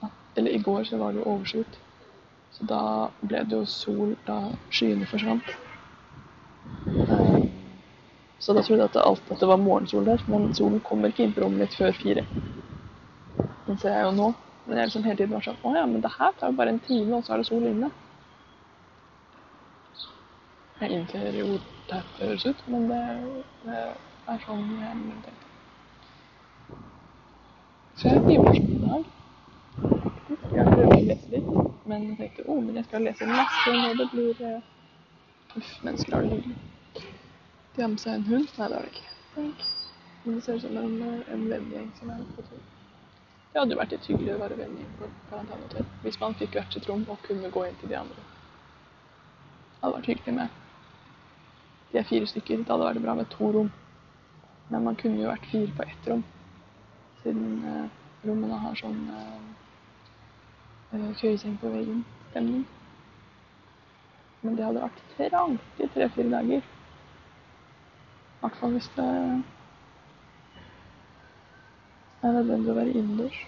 At, 0.02 0.12
eller 0.36 0.52
i 0.52 0.62
går 0.62 0.84
så 0.84 0.98
var 0.98 1.14
det 1.14 1.22
jo 1.22 1.30
overskyet. 1.34 1.80
Så 2.56 2.66
da 2.70 2.82
ble 3.22 3.44
det 3.44 3.58
jo 3.58 3.66
sol 3.68 4.16
da 4.28 4.40
skyene 4.70 5.08
forsvant. 5.10 5.56
Så 8.40 8.54
da 8.54 8.62
trodde 8.62 8.84
jeg 8.84 8.92
at 8.92 8.98
alt, 9.02 9.32
at 9.32 9.40
det 9.42 9.48
var 9.50 9.58
morgensol 9.58 10.06
der, 10.06 10.24
men 10.30 10.52
solen 10.54 10.82
kommer 10.86 11.10
ikke 11.10 11.26
inn 11.26 11.34
på 11.34 11.42
rommet 11.42 11.66
mitt 11.66 11.78
før 11.78 11.96
fire. 11.98 12.26
Den 13.66 13.80
ser 13.82 13.96
jeg 13.98 14.06
jo 14.06 14.12
nå. 14.16 14.34
Men 14.66 14.78
jeg 14.78 14.90
liksom 14.90 15.04
hele 15.06 15.18
tiden 15.18 15.34
var 15.36 15.46
sånn 15.46 15.62
Å 15.62 15.72
ja, 15.76 15.86
men 15.86 16.02
det 16.02 16.12
her 16.18 16.34
tar 16.40 16.50
jo 16.50 16.58
bare 16.58 16.74
en 16.74 16.82
time, 16.88 17.18
og 17.18 17.26
så 17.26 17.36
er 17.36 17.42
det 17.42 17.48
sol 17.50 17.66
inne. 17.70 17.92
Jeg 20.82 20.92
innser 20.92 21.38
jo 21.38 21.48
hvordan 21.52 21.74
det 21.90 22.00
høres 22.20 22.46
ut, 22.46 22.64
men 22.74 22.88
det, 22.90 23.02
det 23.66 23.82
er 24.34 24.46
sånn 24.46 24.66
jeg 24.82 25.02
tenker. 25.26 25.45
Så 27.96 28.10
jeg 28.12 28.24
blir 28.26 28.42
morsom 28.44 28.72
i 28.76 28.80
dag. 28.84 29.06
Jeg 30.52 30.66
prøver 30.68 30.92
å 30.98 31.04
lese 31.08 31.32
litt, 31.32 31.52
men 31.88 32.10
jeg 32.10 32.18
tenkte 32.20 32.48
å, 32.52 32.58
men 32.60 32.80
jeg 32.80 32.88
skal 32.90 33.06
lese 33.08 33.28
masse 33.30 33.76
når 33.76 34.00
det 34.02 34.08
blir 34.12 34.42
eh, 34.44 34.72
Uff, 35.56 35.70
mennesker 35.88 36.18
har 36.18 36.26
det 36.26 36.34
hyggelig. 36.34 36.58
De 37.76 37.84
har 37.84 37.92
med 37.94 38.02
seg 38.04 38.18
en 38.18 38.26
hund. 38.28 38.50
Nei, 38.58 38.68
det 38.68 38.76
har 38.76 38.84
de 38.84 38.92
ikke. 38.92 39.14
Tenk. 39.36 39.64
Men 40.26 40.36
det 40.36 40.44
ser 40.44 40.60
ut 40.60 40.66
som 40.66 40.78
en, 40.82 40.98
eh, 41.06 41.32
en 41.32 41.48
vennegjeng 41.54 41.88
som 41.96 42.12
er 42.12 42.26
på 42.36 42.44
tur. 42.50 42.60
Det 43.54 43.62
hadde 43.62 43.78
jo 43.78 43.80
vært 43.80 43.96
litt 43.96 44.10
hyggelig 44.12 44.36
å 44.36 44.42
være 44.44 44.60
vennegjeng 44.60 44.92
på 45.00 45.10
karantenehotell. 45.30 45.88
Hvis 46.04 46.20
man 46.20 46.36
fikk 46.42 46.60
hvert 46.60 46.76
sitt 46.76 46.92
rom 46.92 47.08
og 47.08 47.24
kunne 47.24 47.54
gå 47.56 47.66
inn 47.70 47.80
til 47.80 47.94
de 47.94 48.00
andre. 48.02 48.28
Det 49.72 49.86
hadde 49.86 49.96
vært 50.02 50.12
hyggelig 50.12 50.38
med 50.42 50.62
De 51.94 52.02
er 52.02 52.10
fire 52.12 52.28
stykker. 52.28 52.66
Det 52.66 52.74
hadde 52.74 52.90
vært 52.90 53.06
bra 53.08 53.16
med 53.16 53.32
to 53.32 53.56
rom. 53.56 53.72
Men 54.68 54.84
man 54.84 55.00
kunne 55.00 55.22
jo 55.22 55.32
vært 55.32 55.48
fire 55.48 55.72
på 55.78 55.88
ett 55.88 56.10
rom. 56.12 56.26
Siden 57.26 57.64
eh, 57.66 57.86
rommene 58.30 58.58
har 58.62 58.76
sånn 58.78 59.00
eh, 59.10 61.06
køyeseng 61.18 61.56
på 61.58 61.72
veggen-stemning. 61.74 62.68
Men 64.44 64.60
det 64.60 64.68
hadde 64.68 64.84
vært 64.84 65.00
trangt 65.18 65.82
i 65.82 65.88
tre-fire 65.96 66.30
dager. 66.36 66.62
I 66.62 68.44
hvert 68.44 68.60
fall 68.60 68.76
hvis 68.76 68.92
det 68.94 69.08
er 72.22 72.38
nødvendig 72.38 72.70
å 72.76 72.78
være 72.78 72.94
innendørs. 72.94 73.42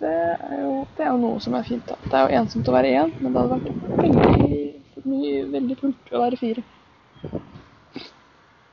Det 0.00 0.14
er, 0.16 0.56
jo, 0.62 0.72
det 0.96 1.04
er 1.04 1.12
jo 1.12 1.20
noe 1.26 1.44
som 1.44 1.60
er 1.60 1.68
fint. 1.68 1.84
da. 1.92 2.00
Det 2.08 2.16
er 2.16 2.24
jo 2.24 2.40
ensomt 2.40 2.72
å 2.72 2.78
være 2.78 2.96
én, 3.02 3.12
men 3.20 3.36
det 3.36 3.42
hadde 3.42 3.60
vært 3.60 3.68
veldig, 4.00 5.04
mye, 5.04 5.44
veldig 5.58 5.80
fullt 5.84 6.16
å 6.16 6.24
være 6.24 6.40
fire. 6.40 6.64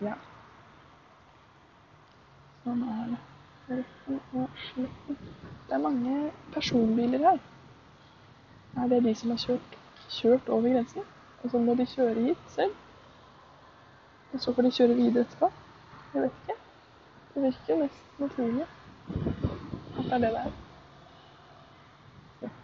Ja. 0.08 0.16
Sånn 2.70 2.82
er 2.86 3.06
det. 3.10 3.20
Retten 3.70 4.18
og 4.38 4.60
sletten. 4.62 5.16
Det 5.70 5.74
er 5.74 5.82
mange 5.82 6.18
personbiler 6.54 7.24
her. 7.24 7.40
Er 8.78 8.92
det 8.92 9.00
de 9.08 9.14
som 9.18 9.34
har 9.34 9.42
kjørt, 9.42 9.74
kjørt 10.14 10.52
over 10.54 10.76
grensen? 10.76 11.08
Og 11.42 11.50
så 11.50 11.64
må 11.66 11.74
de 11.80 11.88
kjøre 11.90 12.28
hit 12.28 12.54
selv? 12.54 12.78
Og 14.34 14.46
så 14.46 14.54
får 14.54 14.70
de 14.70 14.74
kjøre 14.78 15.00
videre 15.02 15.26
etterpå? 15.26 15.52
Jeg 16.14 16.28
vet 16.28 16.40
ikke. 16.44 16.60
Det 17.34 17.46
virker 17.48 17.82
nesten 17.82 18.24
naturlig 18.28 18.70
at 18.70 20.06
det 20.06 20.14
er 20.14 20.24
det 20.28 20.34
det 20.38 20.46
er. 20.46 20.56
Ja. 22.44 22.56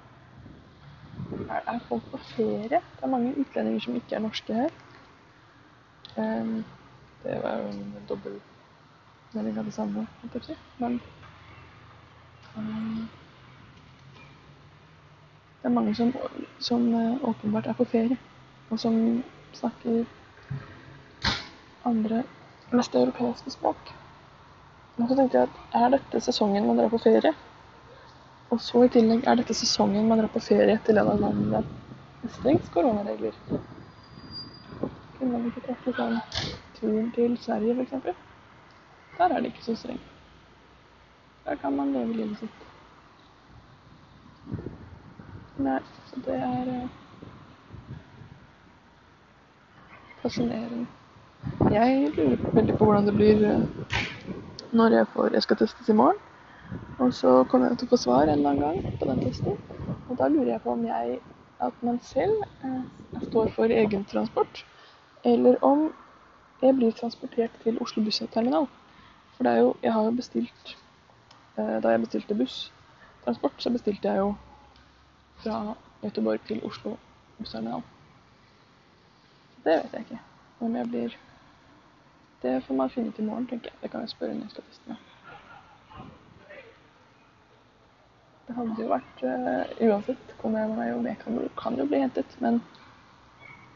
Er, 1.50 1.62
er 1.74 1.86
folk 1.90 2.12
på 2.12 2.26
ferie? 2.36 2.70
Det 2.70 2.82
er 3.02 3.16
mange 3.18 3.38
utlendinger 3.40 3.88
som 3.90 3.98
ikke 3.98 4.16
er 4.16 4.28
norske 4.30 4.64
her. 4.64 4.82
Um, 6.18 6.60
det 7.24 7.40
var 7.44 7.64
jo 7.64 7.74
en 7.74 7.96
dobbel 8.10 8.44
det 9.34 9.74
samme, 9.74 10.08
holdt 10.22 10.34
jeg 10.34 10.42
på 10.42 10.46
si. 10.46 10.56
Men 10.80 11.02
um, 12.58 13.10
det 15.62 15.70
er 15.70 15.74
mange 15.74 15.96
som, 15.96 16.14
som 16.60 16.94
eh, 16.94 17.24
åpenbart 17.24 17.66
er 17.66 17.74
på 17.74 17.86
ferie, 17.86 18.18
og 18.70 18.80
som 18.80 19.24
snakker 19.54 20.06
andre 21.86 22.24
mest 22.72 22.96
europeiske 22.96 23.52
språk. 23.52 23.94
Og 24.98 25.10
så 25.10 25.16
tenkte 25.16 25.38
jeg 25.38 25.50
at 25.50 25.82
er 25.82 25.90
dette 25.98 26.22
sesongen 26.22 26.68
man 26.68 26.78
drar 26.78 26.90
på 26.90 26.98
ferie? 26.98 27.34
Og 28.54 28.62
så 28.62 28.84
i 28.86 28.92
tillegg 28.94 29.26
er 29.28 29.40
dette 29.40 29.54
sesongen 29.58 30.08
man 30.08 30.22
drar 30.22 30.32
på 30.32 30.40
ferie 30.40 30.78
til 30.86 31.02
en 31.02 31.10
av 31.12 31.20
landene 31.20 31.64
med 32.22 32.32
strengst 32.38 32.72
koronaregler. 32.74 33.34
Kunne 35.18 35.32
man 35.32 35.50
ikke 35.50 35.66
tatt 35.66 35.90
sånn 35.98 36.22
turen 36.78 37.12
til 37.18 37.36
Sverige, 37.42 37.76
f.eks.? 37.82 38.35
Der 39.18 39.30
er 39.30 39.40
det 39.40 39.46
ikke 39.46 39.64
så 39.64 39.76
strengt. 39.76 40.02
Der 41.46 41.56
kan 41.56 41.76
man 41.76 41.94
leve 41.94 42.14
livet 42.14 42.38
sitt. 42.38 42.66
Nei, 45.58 45.80
så 46.10 46.20
det 46.26 46.36
er 46.36 46.72
eh, 46.74 46.88
fascinerende. 50.22 50.88
Jeg 51.72 52.12
lurer 52.18 52.38
veldig 52.54 52.76
på 52.76 52.86
hvordan 52.86 53.08
det 53.08 53.16
blir 53.16 53.46
eh, 53.50 53.62
når 54.72 54.98
jeg, 54.98 55.08
får, 55.14 55.30
jeg 55.34 55.44
skal 55.44 55.58
testes 55.58 55.90
i 55.90 55.94
morgen. 55.94 56.20
Og 56.98 57.14
så 57.14 57.44
kommer 57.44 57.70
jeg 57.70 57.78
til 57.78 57.88
å 57.88 57.94
få 57.94 58.02
svar 58.04 58.24
en 58.24 58.30
eller 58.38 58.50
annen 58.50 58.64
gang 58.66 58.84
på 59.00 59.08
den 59.10 59.22
testen. 59.24 59.58
Og 60.08 60.20
da 60.20 60.28
lurer 60.28 60.52
jeg 60.56 60.64
på 60.64 60.74
om 60.76 60.86
jeg, 60.86 61.20
at 61.64 61.84
man 61.88 62.00
selv 62.04 62.44
eh, 62.64 62.82
står 63.30 63.48
for 63.56 63.72
egen 63.72 64.06
transport, 64.06 64.66
eller 65.24 65.56
om 65.64 65.88
jeg 66.62 66.76
blir 66.76 66.92
transportert 67.00 67.56
til 67.64 67.80
Oslo 67.82 68.04
bussterminal. 68.04 68.68
For 69.36 69.44
det 69.44 69.54
er 69.54 69.58
jo 69.58 69.76
Jeg 69.84 69.94
har 69.94 70.04
jo 70.04 70.12
bestilt 70.12 70.78
eh, 71.58 71.82
Da 71.84 71.90
jeg 71.90 72.00
bestilte 72.00 72.36
busstransport, 72.36 73.58
så 73.58 73.70
bestilte 73.70 74.08
jeg 74.08 74.18
jo 74.18 74.36
fra 75.44 75.76
Göteborg 76.04 76.40
til 76.48 76.64
Oslo 76.64 76.98
bussterminal. 77.38 77.82
Det 79.64 79.74
vet 79.74 79.94
jeg 79.94 80.02
ikke 80.02 80.20
om 80.60 80.76
jeg 80.76 80.90
blir 80.90 81.18
Det 82.42 82.64
får 82.64 82.76
man 82.76 82.90
finne 82.90 83.10
ut 83.10 83.20
i 83.20 83.26
morgen, 83.26 83.48
tenker 83.48 83.72
jeg. 83.72 83.82
Det 83.82 83.92
kan 83.92 84.02
jeg 84.02 84.10
spørre 84.10 84.50
skal. 84.50 84.96
Det 88.48 88.56
hadde 88.56 88.76
jo 88.78 88.90
vært 88.92 89.24
uh, 89.26 89.86
Uansett 89.88 90.34
kommer 90.42 90.62
jeg 90.62 90.78
meg 90.78 90.90
jo 90.92 91.00
Jeg 91.08 91.18
kan, 91.24 91.40
kan 91.58 91.80
jo 91.80 91.86
bli 91.90 92.02
hentet, 92.04 92.38
men 92.40 92.62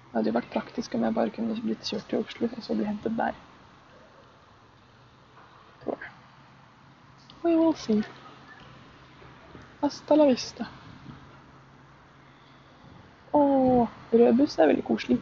det 0.10 0.18
hadde 0.18 0.30
jo 0.32 0.38
vært 0.39 0.54
praktisk 0.54 0.96
om 0.98 1.04
jeg 1.06 1.13
bare 1.13 1.34
kunne 1.34 1.56
blitt 1.62 1.86
kjørt 1.86 2.08
til 2.10 2.24
Oslo 2.24 2.48
og 2.50 2.63
så 2.66 2.75
bli 2.78 2.86
hentet 2.88 3.18
der. 3.18 3.36
Tror 5.84 6.06
jeg. 6.06 6.13
Will 7.69 7.77
see. 7.77 8.03
Hasta 9.81 10.15
la 10.17 10.25
vista. 10.25 10.65
Å, 13.29 13.41
rød 14.09 14.39
buss 14.39 14.57
er 14.57 14.71
veldig 14.71 14.85
koselig. 14.88 15.19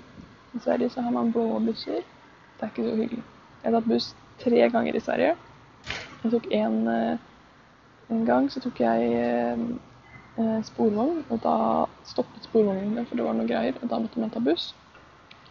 I 0.56 0.62
Sverige 0.64 0.94
så 0.94 1.04
har 1.04 1.12
man 1.12 1.34
blå 1.36 1.44
busser. 1.66 2.08
Det 2.56 2.64
er 2.64 2.72
ikke 2.72 2.88
så 2.88 2.96
hyggelig. 3.02 3.26
Jeg 3.60 3.68
har 3.68 3.76
tatt 3.76 3.92
buss 3.92 4.10
tre 4.46 4.64
ganger 4.78 4.96
i 4.96 5.04
Sverige. 5.04 5.36
Jeg 6.24 6.34
tok 6.38 6.50
en, 6.62 6.80
en 8.16 8.26
gang 8.32 8.48
så 8.54 8.64
tok 8.64 8.80
jeg 8.86 9.12
eh, 9.20 9.68
sporvogn, 10.72 11.26
og 11.28 11.44
da 11.44 11.60
stoppet 12.08 12.48
sporvognen, 12.48 13.04
for 13.10 13.20
det 13.20 13.28
var 13.28 13.36
noe 13.36 13.52
greier, 13.52 13.76
og 13.82 13.92
da 13.92 14.00
måtte 14.06 14.24
man 14.24 14.32
ta 14.32 14.40
buss. 14.40 14.70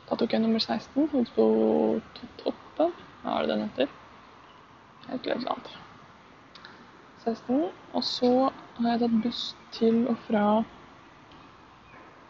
Da 0.09 0.17
tok 0.17 0.33
jeg 0.33 0.49
nummer 0.49 0.65
16, 0.65 1.11
ut 1.13 1.37
på 1.37 1.51
Toppen. 2.41 2.97
Hva 3.21 3.37
er 3.37 3.45
det 3.45 3.53
den 3.53 3.67
heter? 3.69 3.99
Jeg 5.11 5.13
vet 5.13 5.37
ikke 5.37 5.43
annet. 5.45 5.77
16. 7.27 7.69
Og 7.93 8.05
så 8.05 8.31
har 8.79 8.89
jeg 8.93 9.03
tatt 9.03 9.19
buss 9.25 9.43
til 9.75 10.05
og 10.11 10.17
fra 10.29 10.45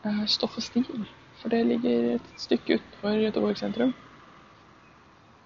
eh, 0.07 0.25
Stoff 0.27 0.57
og 0.57 0.65
Stil. 0.65 1.07
For 1.41 1.53
det 1.53 1.67
ligger 1.69 2.17
et 2.17 2.33
stykke 2.41 2.81
utenfor 2.81 3.21
Göteborg 3.21 3.61
sentrum. 3.61 3.95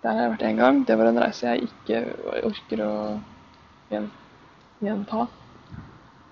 Der 0.03 0.15
har 0.15 0.23
jeg 0.23 0.31
vært 0.37 0.47
én 0.49 0.61
gang. 0.63 0.87
Det 0.87 0.97
var 0.99 1.11
en 1.11 1.21
reise 1.21 1.51
jeg 1.51 1.69
ikke 1.69 2.05
orker 2.47 2.85
å 2.87 2.93
gjenta. 4.81 5.27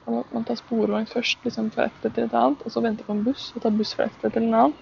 Man 0.08 0.46
ta 0.48 0.56
sporvogn 0.56 1.08
først 1.10 1.42
liksom 1.44 1.68
fra 1.74 1.88
et 1.88 1.98
sted 1.98 2.14
til 2.16 2.24
et 2.24 2.36
annet, 2.38 2.62
og 2.64 2.72
så 2.72 2.80
vente 2.80 3.04
på 3.04 3.12
en 3.12 3.26
buss, 3.26 3.50
og 3.52 3.60
ta 3.60 3.72
buss 3.74 3.92
fra 3.96 4.06
et 4.08 4.14
sted 4.16 4.32
til 4.32 4.46
en 4.46 4.54
annen. 4.62 4.78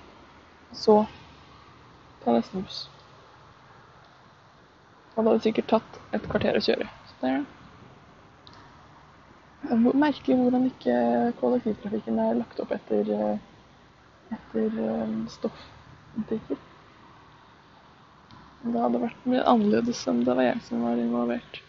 Så 0.71 1.01
ta 2.23 2.37
neste 2.37 2.61
buss. 2.61 2.85
Og 5.17 5.25
det 5.25 5.33
hadde 5.33 5.45
sikkert 5.49 5.71
tatt 5.73 6.01
et 6.15 6.31
kvarter 6.31 6.59
å 6.59 6.63
kjøre. 6.63 6.87
Så 7.09 7.19
det 7.25 7.33
er 7.33 7.45
Merkelig 9.65 10.37
hvordan 10.39 10.67
ikke 10.69 10.97
kollektivtrafikken 11.41 12.19
er 12.23 12.37
lagt 12.39 12.61
opp 12.63 12.73
etter, 12.77 13.09
etter 14.37 14.77
stoffbutikker. 15.33 16.61
Det 18.67 18.83
hadde 18.83 19.01
vært 19.03 19.27
mye 19.31 19.47
annerledes 19.47 20.03
om 20.11 20.21
det 20.27 20.37
var 20.37 20.49
jeg 20.49 20.61
som 20.69 20.85
var 20.87 21.01
involvert 21.01 21.61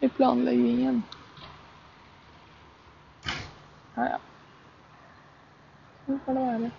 i 0.00 0.08
planleggingen. 0.08 1.02
Ja, 3.96 4.08
ja. 4.16 4.18
Sånn 6.06 6.20
får 6.24 6.36
det 6.38 6.44
være. 6.48 6.72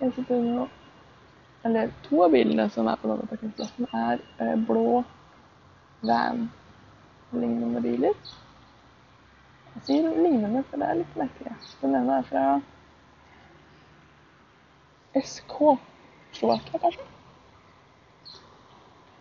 Jeg 0.00 0.12
sitter 0.18 0.42
nå 0.44 0.66
Eller 1.66 1.88
to 2.04 2.20
av 2.22 2.30
bilene 2.30 2.68
som 2.70 2.86
er 2.86 2.98
på 3.00 3.08
denne 3.10 3.26
parkeringsplassen, 3.26 3.88
er 3.90 4.20
blå 4.68 5.02
blå 6.06 6.20
van-lignende 7.30 7.82
biler. 7.82 8.14
Jeg 9.74 9.82
sier 9.88 10.08
lignende, 10.16 10.62
for 10.70 10.80
det 10.80 10.88
er 10.88 10.98
litt 11.00 11.16
merkelig. 11.18 11.52
Den 11.82 11.94
ene 11.98 12.18
er 12.20 12.24
fra 12.30 12.44
SK 15.16 15.58
Slovakia, 16.36 16.78
kanskje? 16.78 17.04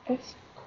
SK 0.06 0.64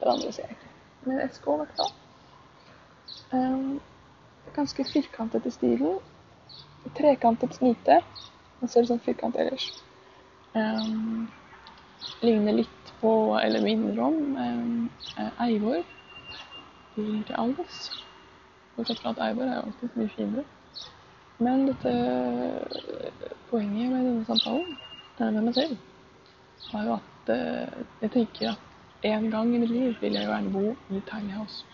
Den 0.00 0.08
andre 0.08 0.32
ser 0.32 0.42
jeg 0.42 0.50
ikke. 0.50 0.70
Men 1.04 1.30
SK, 1.30 1.46
i 1.46 1.56
hvert 1.56 1.74
fall. 1.76 1.92
Um, 3.32 3.80
ganske 4.54 4.84
firkantet 4.92 5.46
i 5.46 5.50
stilen. 5.50 5.98
Trekantet 6.96 7.54
snute. 7.54 8.00
Men 8.60 8.70
så 8.70 8.78
er 8.78 8.82
det 8.86 8.90
sånn 8.92 9.04
firkant 9.04 9.38
ellers. 9.38 9.68
Um, 10.54 11.28
ligner 12.22 12.56
litt 12.60 12.77
på, 13.00 13.38
eller 13.42 13.62
minner 13.62 14.02
om, 14.02 14.90
Eivor. 15.40 15.82
Til 16.96 17.34
Alves. 17.38 17.90
Bortsett 18.76 19.00
fra 19.02 19.10
at 19.14 19.20
Eivor 19.28 19.46
er 19.46 19.60
alltid 19.62 19.94
mye 19.94 20.10
finere. 20.16 20.44
Men 21.38 21.68
dette 21.68 21.92
poenget 23.50 23.92
med 23.92 24.04
denne 24.04 24.24
samtalen 24.26 24.76
med 25.18 25.42
meg 25.46 25.54
selv 25.54 25.76
var 26.72 26.84
jo 26.86 26.96
at 26.96 27.30
jeg 28.02 28.10
tenker 28.10 28.50
at 28.50 29.06
en 29.08 29.30
gang 29.30 29.54
i 29.54 29.58
mitt 29.62 29.70
liv 29.70 29.94
vil 30.00 30.12
jeg 30.18 30.26
jo 30.26 30.32
gjerne 30.32 30.52
bo 30.52 30.64
i 30.90 31.02
tiny 31.06 31.30
house. 31.30 31.64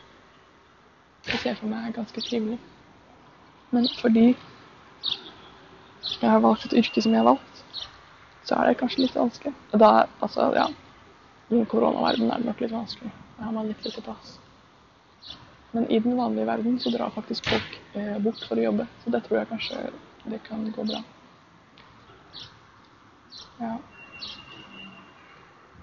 Det 1.24 1.40
ser 1.40 1.56
for 1.56 1.72
meg 1.72 1.88
er 1.88 1.96
ganske 1.96 2.20
trivelig. 2.20 2.58
Men 3.72 3.88
fordi 4.00 4.26
jeg 6.20 6.30
har 6.30 6.44
valgt 6.44 6.64
et 6.68 6.76
yrke 6.84 7.02
som 7.02 7.12
jeg 7.12 7.20
har 7.24 7.30
valgt, 7.32 7.86
så 8.44 8.54
er 8.54 8.68
det 8.68 8.78
kanskje 8.80 9.06
litt 9.06 9.16
vanskelig. 9.16 9.54
Og 9.72 9.80
da, 9.80 9.92
altså, 10.20 10.52
ja 10.56 10.68
I 11.48 11.64
koronaverdenen 11.68 12.32
er 12.32 12.40
det 12.40 12.48
nok 12.48 12.60
litt 12.64 12.72
vanskelig. 12.72 13.12
Jeg 13.36 13.44
har 13.44 13.52
man 13.52 13.68
litt 13.68 13.84
lite 13.84 14.02
plass. 14.04 14.38
Men 15.74 15.88
i 15.90 15.98
den 15.98 16.16
vanlige 16.16 16.46
verden 16.46 16.78
så 16.80 16.90
drar 16.94 17.10
faktisk 17.10 17.48
folk 17.50 17.80
eh, 17.92 18.18
bort 18.22 18.44
for 18.48 18.60
å 18.60 18.64
jobbe. 18.68 18.86
Så 19.02 19.10
det 19.10 19.24
tror 19.26 19.40
jeg 19.40 19.50
kanskje 19.50 19.80
det 20.30 20.38
kan 20.46 20.62
gå 20.72 20.84
bra. 20.88 21.00
Ja. 23.58 23.72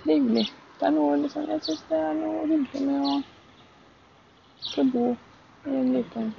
Trivelig. 0.04 0.48
Det 0.80 0.88
er 0.88 0.96
noe 0.96 1.18
liksom 1.22 1.46
Jeg 1.46 1.62
syns 1.62 1.84
det 1.90 2.00
er 2.00 2.16
noe 2.18 2.46
hyggelig 2.50 2.86
med 2.88 3.04
å 3.06 3.18
få 4.72 4.86
bo 4.90 5.04
i 5.68 5.76
en 5.78 5.92
liten 5.94 6.32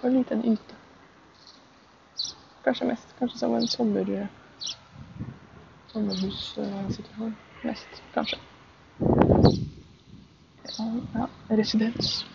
på 0.00 0.06
en 0.08 0.18
liten 0.18 0.42
yte. 0.52 0.76
Kanskje 2.64 2.90
mest. 2.90 3.14
Kanskje 3.18 3.38
som 3.38 3.54
en 3.54 3.68
sommer 3.68 4.28
sommerhussituasjon. 5.92 7.38
Mest, 7.62 8.02
kanskje. 8.14 8.38
Ja, 10.78 10.84
ja, 11.14 11.26
residens. 11.50 12.26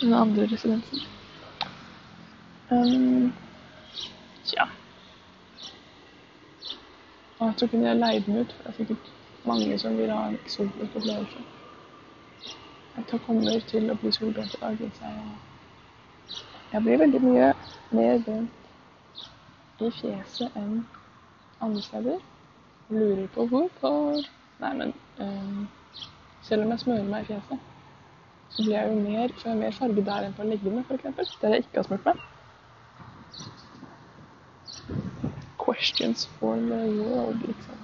Den 0.00 0.12
andre 0.12 0.46
residensen. 0.52 0.98
Um, 2.70 3.32
tja. 4.44 4.68
Og 7.38 7.46
jeg 7.46 7.56
tror 7.56 7.66
ikke 7.66 7.86
jeg 7.86 7.96
leide 7.96 8.24
den 8.26 8.40
ut, 8.40 8.52
for 8.52 8.62
det 8.62 8.72
er 8.72 8.72
sikkert 8.72 9.12
mange 9.44 9.78
som 9.78 9.98
vil 9.98 10.10
ha 10.10 10.28
en 10.28 10.38
eksotisk 10.44 10.96
opplevelse. 10.96 11.44
Jeg 12.96 13.20
kommer 13.26 13.60
til 13.68 13.90
å 13.90 14.00
bli 14.00 14.12
solbrent 14.12 14.54
i 14.54 14.60
dag 14.60 14.90
så 14.96 15.04
jeg 15.04 15.30
jeg 16.72 16.82
blir 16.82 16.98
veldig 16.98 17.20
mye 17.22 17.46
mer 17.90 18.20
brent 18.22 19.82
i 19.82 19.88
fjeset 19.96 20.58
enn 20.60 20.84
andre 21.60 21.82
steder. 21.82 22.20
Lurer 22.90 23.26
på 23.34 23.46
hvorfor. 23.46 24.16
Nei, 24.60 24.72
men 24.74 24.94
um, 25.18 25.68
selv 26.42 26.64
om 26.64 26.72
jeg 26.74 26.82
smører 26.82 27.06
meg 27.06 27.22
i 27.22 27.28
fjeset, 27.28 27.60
så 28.50 28.64
blir 28.64 28.74
jeg 28.74 28.90
jo 28.90 29.02
mer, 29.04 29.34
jeg 29.44 29.58
mer 29.60 29.76
farge 29.76 30.04
der 30.08 30.26
enn 30.26 30.34
på 30.34 30.46
leggene, 30.48 30.82
f.eks. 30.88 31.36
Der 31.42 31.54
jeg 31.54 31.64
ikke 31.64 31.78
har 31.78 31.86
smurt 31.86 32.08
meg. 32.08 32.24
Questions 35.62 36.26
for 36.38 36.56
the 36.56 36.80
world, 36.98 37.44
liksom. 37.46 37.78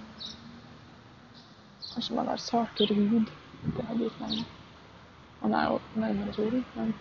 Kanskje 1.92 2.16
man 2.18 2.32
har 2.32 2.42
sartere 2.42 2.94
hud. 2.94 3.30
Det 3.76 3.84
har 3.84 4.00
gitt 4.00 4.20
mening. 4.20 4.48
Man 5.42 5.54
er 5.54 5.70
jo 5.70 5.78
nærmere 5.94 6.32
solen, 6.32 6.64
men 6.74 6.94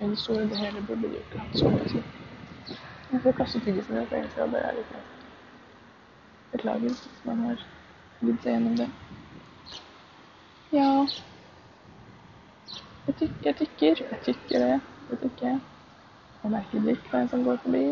en 0.00 0.16
stor 0.16 0.34
det 0.34 0.56
hele 0.56 0.86
burde 0.86 1.02
de 1.02 1.12
jo 1.12 1.26
ikke 1.26 1.44
hatt 1.44 1.60
sollys. 1.60 1.94
Jeg 3.12 3.22
får 3.22 3.36
kaste 3.42 3.60
tyggisen 3.60 4.00
litt, 4.00 4.12
egentlig, 4.12 4.40
hadde 4.40 4.64
er 4.64 4.80
litt 4.80 4.90
greit. 4.94 5.15
Beklager 6.56 6.88
hvis 6.88 7.02
man 7.28 7.42
har 7.44 7.62
lidd 8.24 8.38
seg 8.40 8.54
gjennom 8.54 8.76
det. 8.80 8.88
Ja 10.72 10.90
Jeg 13.06 13.14
tykker, 13.20 13.42
jeg 13.44 13.56
tykker, 13.60 14.00
jeg 14.10 14.20
tykker 14.24 14.64
det. 14.64 14.78
Det 15.10 15.18
tykker 15.20 15.46
jeg. 15.46 15.58
Og 16.42 16.50
merker 16.50 16.82
blikk 16.82 17.02
på 17.10 17.20
en 17.20 17.28
som 17.30 17.44
går 17.44 17.60
forbi. 17.62 17.82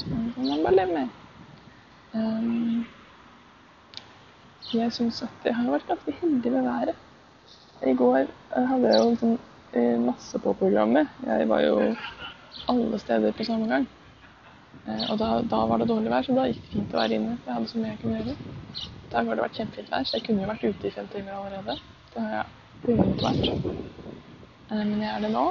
Sånn 0.00 0.26
kan 0.34 0.48
man 0.50 0.64
bare 0.66 0.76
leve 0.76 0.96
med. 0.98 1.08
Um, 2.18 2.86
jeg 4.74 4.92
syns 4.98 5.22
at 5.24 5.46
jeg 5.46 5.56
har 5.56 5.70
vært 5.72 5.88
ganske 5.88 6.16
heldig 6.20 6.52
med 6.56 6.68
været. 6.68 7.04
I 7.86 7.94
går 8.02 8.26
hadde 8.52 8.90
jeg 8.90 9.04
jo 9.04 9.14
sånn 9.22 9.38
masse 10.04 10.40
på 10.42 10.56
programmet. 10.58 11.14
Jeg 11.26 11.48
var 11.48 11.62
jo 11.62 11.78
alle 12.68 12.98
steder 12.98 13.32
på 13.38 13.46
samme 13.48 13.70
gang. 13.70 13.86
Eh, 14.88 15.04
og 15.12 15.18
da, 15.20 15.28
da, 15.44 15.60
var 15.68 15.80
det 15.80 15.88
dårlig 15.90 16.12
vær, 16.12 16.24
så 16.24 16.36
da 16.36 16.46
gikk 16.48 16.62
det 16.64 16.72
fint 16.72 16.94
å 16.94 17.00
være 17.00 17.18
inne. 17.18 17.36
Jeg 17.44 17.54
hadde 17.54 17.70
så 17.72 17.80
mye 17.80 17.92
jeg 17.92 18.00
kunne 18.02 18.20
gjøre. 18.20 18.36
I 18.78 19.12
dag 19.12 19.28
har 19.28 19.38
det 19.38 19.44
vært 19.44 19.58
kjempefint 19.60 19.92
vær, 19.92 20.06
så 20.08 20.16
jeg 20.16 20.26
kunne 20.26 20.44
jo 20.44 20.50
vært 20.52 20.64
ute 20.68 20.88
i 20.88 20.94
fem 20.94 21.08
timer 21.12 21.36
allerede. 21.38 21.78
Det 22.12 22.24
har 22.24 22.36
jeg 22.36 22.94
uansett 22.94 23.24
vært. 23.26 23.50
Eh, 24.70 24.84
men 24.84 25.02
jeg 25.04 25.10
er 25.12 25.24
det 25.24 25.32
nå. 25.34 25.46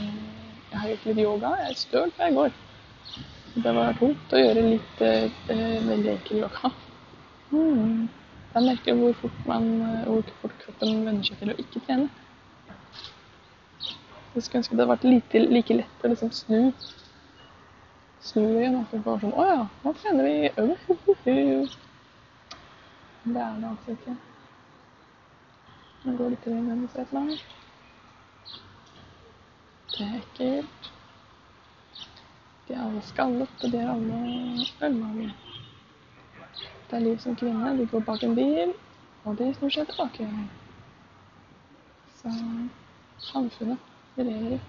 Eh, 0.00 0.12
jeg 0.70 0.80
har 0.82 0.92
gjort 0.92 1.08
litt 1.10 1.22
yoga. 1.24 1.54
Jeg 1.62 1.72
er 1.74 1.80
støl 1.82 2.14
før 2.16 2.30
jeg 2.30 2.38
går. 2.40 2.60
Det 3.56 3.72
var 3.78 3.96
tungt 3.96 4.36
å 4.36 4.42
gjøre 4.42 4.66
litt 4.66 5.02
eh, 5.04 5.40
veldig 5.88 6.12
enkel 6.12 6.44
yoga. 6.44 6.72
Mm. 7.52 8.06
Jeg 8.56 8.64
merker 8.64 8.96
hvor 8.96 9.16
fort, 9.20 9.40
man, 9.48 9.66
hvor 10.06 10.30
fort 10.40 10.54
kroppen 10.62 11.02
venner 11.04 11.24
seg 11.24 11.40
til 11.40 11.52
å 11.52 11.58
ikke 11.60 11.82
trene. 11.84 12.08
Jeg 14.36 14.44
skulle 14.44 14.60
ønske 14.60 14.76
det 14.76 14.84
hadde 14.84 14.92
vært 14.92 15.50
like 15.52 15.76
lett 15.76 16.04
å 16.04 16.10
liksom 16.12 16.32
snu 16.36 16.72
snu 18.26 18.44
igjen. 18.44 18.78
At 18.80 18.92
du 18.92 19.02
bare 19.04 19.22
sånn 19.22 19.34
Å 19.36 19.46
ja, 19.48 19.60
nå 19.84 19.92
trener 20.00 20.26
vi 20.26 20.36
øl. 20.62 20.72
Det 23.26 23.42
er 23.42 23.60
det 23.60 23.70
altså 23.70 23.94
ikke. 23.96 24.16
Nå 26.04 26.16
går 26.18 26.34
litt 26.34 26.46
i 26.46 26.54
den 26.54 26.84
siden. 26.94 27.32
Det 29.96 30.04
er 30.04 30.20
ekkelt. 30.20 30.92
De 32.66 32.74
er 32.74 32.82
alle 32.82 33.02
skallet, 33.06 33.64
og 33.64 33.72
de 33.72 33.78
er 33.80 33.90
alle 33.90 34.20
ølmager. 34.86 35.34
Det 36.90 36.96
er 36.98 37.04
liv 37.04 37.18
som 37.22 37.36
kvinne. 37.38 37.74
De 37.78 37.86
går 37.90 38.06
bak 38.06 38.22
en 38.22 38.34
bil, 38.38 38.72
og 39.24 39.38
de 39.38 39.52
snur 39.58 39.74
seg 39.74 39.90
tilbake. 39.90 40.30
Så 42.22 42.38
samfunnet 43.32 43.78
lever 44.16 44.58
i. 44.58 44.64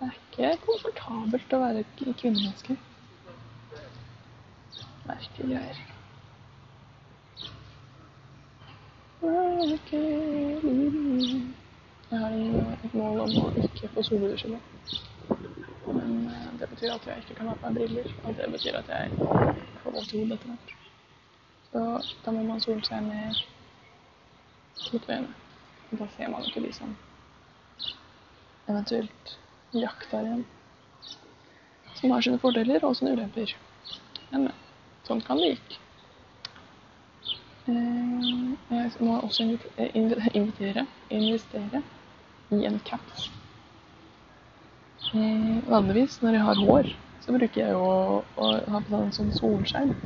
Det 0.00 0.44
er 0.44 0.50
ikke 0.56 0.64
komfortabelt 0.64 1.52
å 1.52 1.58
være 1.60 1.80
kvinnemenneske. 1.98 2.76
Merkelige 5.04 5.48
greier. 5.50 5.80
Jeg 12.10 12.18
har 12.18 12.32
et 12.84 12.94
mål 12.94 13.20
om 13.26 13.34
å 13.42 13.50
ikke 13.60 13.90
få 13.92 14.04
soludusje. 14.08 14.48
Men 15.90 16.16
eh, 16.30 16.48
det 16.62 16.70
betyr 16.72 16.94
at 16.94 17.10
jeg 17.10 17.26
ikke 17.26 17.36
kan 17.42 17.50
ha 17.52 17.58
på 17.60 17.66
meg 17.66 17.76
briller. 17.76 18.08
Og 18.24 18.40
det 18.40 18.48
betyr 18.54 18.80
at 18.80 18.88
jeg 18.94 19.12
får 19.82 19.98
vondt 19.98 20.14
i 20.14 20.22
hodet 20.22 20.38
etter 20.38 20.54
hvert. 20.54 20.74
Så 21.68 21.84
da 22.24 22.34
må 22.38 22.46
man 22.48 22.64
sole 22.64 22.84
seg 22.88 23.04
med 23.10 23.44
lukkede 24.86 25.20
øyne. 25.20 25.36
Da 26.00 26.08
ser 26.16 26.32
man 26.32 26.48
ikke 26.48 26.64
de 26.64 26.72
som 26.72 26.96
eventuelt 28.70 29.36
jakter 29.76 30.26
igjen. 30.26 30.44
Som 32.00 32.14
har 32.14 32.24
sine 32.24 32.40
fordeler 32.40 32.84
og 32.84 32.96
sine 32.96 33.14
ulemper. 33.16 33.54
Men. 34.32 34.50
Sånn 35.10 35.22
kan 35.26 35.40
det 35.40 35.54
gikk. 35.54 35.72
Eh, 37.70 38.26
jeg 38.70 38.90
må 39.02 39.16
også 39.18 39.46
invitere, 39.48 40.84
investere 41.10 41.82
i 42.54 42.60
en 42.68 42.78
caps. 42.86 43.30
Eh, 45.10 45.56
vanligvis 45.66 46.20
når 46.22 46.36
jeg 46.36 46.44
har 46.46 46.62
hår, 46.62 46.92
så 47.24 47.34
bruker 47.34 47.64
jeg 47.64 47.74
å, 47.74 48.20
å 48.22 48.52
ha 48.70 48.82
på 48.86 49.00
en 49.00 49.10
sånn 49.16 49.32
solskjerm. 49.34 49.96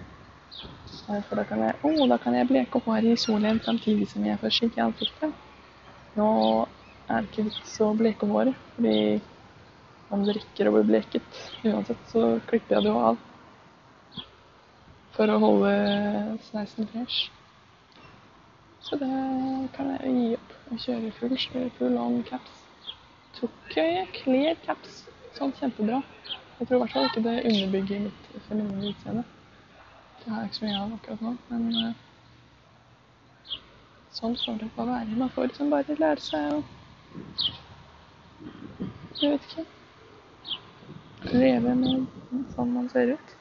For 1.05 1.37
da 1.37 1.45
kan 1.45 1.61
jeg, 1.67 1.77
oh, 1.85 2.07
da 2.09 2.17
kan 2.23 2.37
jeg 2.39 2.49
bleke 2.49 2.81
opp 2.81 2.89
håret 2.89 3.13
i 3.13 3.21
solen 3.21 3.61
samtidig 3.65 4.09
som 4.09 4.25
jeg 4.25 4.41
får 4.41 4.57
skygge 4.57 4.81
i 4.81 4.85
ansiktet. 4.87 5.37
Nå 6.17 6.29
er 7.11 7.21
det 7.21 7.29
ikke 7.29 7.49
vits 7.51 7.77
å 7.85 7.91
bleke 7.99 8.29
håret, 8.31 8.57
fordi 8.77 8.97
man 10.11 10.27
rekker 10.29 10.69
å 10.69 10.75
bli 10.77 10.85
bleket. 10.93 11.41
Uansett 11.65 12.11
så 12.11 12.35
klipper 12.49 12.79
jeg 12.79 12.87
det 12.87 12.93
jo 12.93 13.07
av 13.13 13.23
for 15.15 15.31
å 15.31 15.39
holde 15.39 15.73
sneisen 16.49 16.89
fresh. 16.91 17.31
Så 18.85 18.99
det 19.01 19.11
kan 19.77 19.93
jeg 19.95 20.15
gi 20.15 20.31
opp 20.37 20.55
og 20.73 20.81
kjører 20.83 21.19
full, 21.19 21.37
full 21.79 21.99
on 22.01 22.23
caps. 22.29 22.57
Tok 23.39 23.77
jeg 23.79 24.09
clear 24.19 24.59
caps 24.67 25.05
sånn 25.39 25.55
kjempebra. 25.59 26.03
Jeg 26.59 26.69
tror 26.69 26.77
i 26.77 26.83
hvert 26.83 26.95
fall 26.95 27.09
ikke 27.09 27.23
det 27.25 27.37
underbygger 27.51 28.03
mitt 28.09 28.27
feminine 28.49 28.91
utseende. 28.91 29.25
Det 30.21 30.33
har 30.33 30.43
jeg 30.43 30.51
ikke 30.51 30.59
så 30.59 30.67
mye 30.67 30.83
av 30.83 30.93
akkurat 30.97 31.25
nå, 31.25 31.33
men 31.51 31.63
uh, 31.77 33.57
sånn 34.15 34.37
får 34.41 34.61
det 34.63 34.71
bare 34.77 34.93
være. 34.93 35.19
Man 35.23 35.33
får 35.35 35.51
liksom 35.51 35.73
bare 35.75 35.99
lære 35.99 36.27
seg 36.27 36.53
å 36.55 36.63
Jeg 39.21 39.31
vet 39.31 39.45
ikke. 39.49 39.65
Leve 41.33 41.75
med 41.79 42.07
sånn 42.55 42.75
man 42.75 42.89
ser 42.93 43.15
ut. 43.15 43.35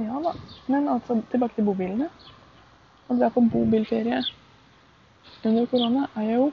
Ja 0.00 0.20
da. 0.24 0.34
Men 0.70 0.88
altså, 0.88 1.18
tilbake 1.32 1.58
til 1.58 1.66
bobilene. 1.66 2.08
Å 3.10 3.16
dra 3.18 3.28
på 3.32 3.42
bobilferie 3.52 4.22
under 5.42 5.66
korona 5.66 6.06
er 6.16 6.28
jo 6.36 6.50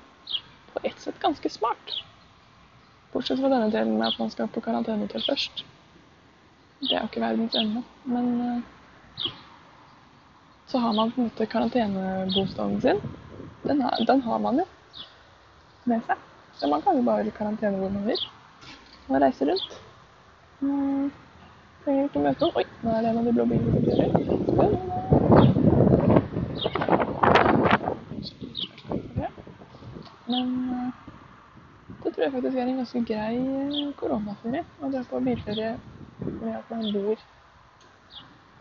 på 0.73 0.81
ett 0.83 0.99
sett 0.99 1.19
ganske 1.21 1.49
smart. 1.49 1.93
Bortsett 3.13 3.39
fra 3.41 3.51
denne 3.51 3.69
delen 3.73 3.97
med 3.97 4.07
at 4.09 4.19
man 4.21 4.31
skal 4.33 4.49
på 4.49 4.63
karantenehotell 4.65 5.23
først. 5.25 5.63
Det 6.81 6.93
er 6.95 7.03
jo 7.03 7.09
ikke 7.09 7.23
verdens 7.23 7.55
ende. 7.59 7.83
Men 8.09 8.27
uh, 8.41 9.29
så 10.69 10.81
har 10.81 10.93
man 10.93 11.11
på 11.11 11.21
en 11.21 11.29
måte 11.29 11.49
karantenebostaden 11.49 12.81
sin. 12.81 12.99
Den, 13.63 13.81
har, 13.81 14.05
den 14.07 14.21
har 14.21 14.39
man 14.39 14.61
jo 14.61 14.67
med 15.89 16.03
seg. 16.05 16.27
Så 16.59 16.67
man 16.67 16.81
kan 16.81 16.97
jo 16.97 17.05
bare 17.07 17.33
karantene 17.33 17.77
hvor 17.77 17.93
man 17.93 18.05
vil. 18.09 18.27
Man 19.09 19.21
reiser 19.21 19.45
rundt. 19.45 19.81
Mm. 20.61 21.11
Trenger 21.83 22.03
ikke 22.03 22.19
møte 22.21 22.45
noen. 22.45 22.55
Oi, 22.59 22.65
nå 22.83 22.91
er 22.93 23.01
det 23.01 23.09
en 23.09 23.17
av 23.21 23.25
de 23.25 23.33
blå 23.33 23.45
bilene 23.49 23.71
som 23.73 23.83
kjører. 23.97 24.29
Men 30.29 30.45
uh, 30.69 30.89
det 32.03 32.13
tror 32.13 32.23
jeg 32.23 32.33
faktisk 32.35 32.57
er 32.57 32.67
en 32.67 32.81
ganske 32.83 33.03
grei 33.09 33.35
uh, 33.41 33.89
koronaferie. 33.97 34.63
Å 34.77 34.93
dra 34.93 35.01
på 35.09 35.23
bilferie 35.25 35.73
med 36.27 36.53
at 36.59 36.69
man 36.69 36.85
bor, 36.93 37.17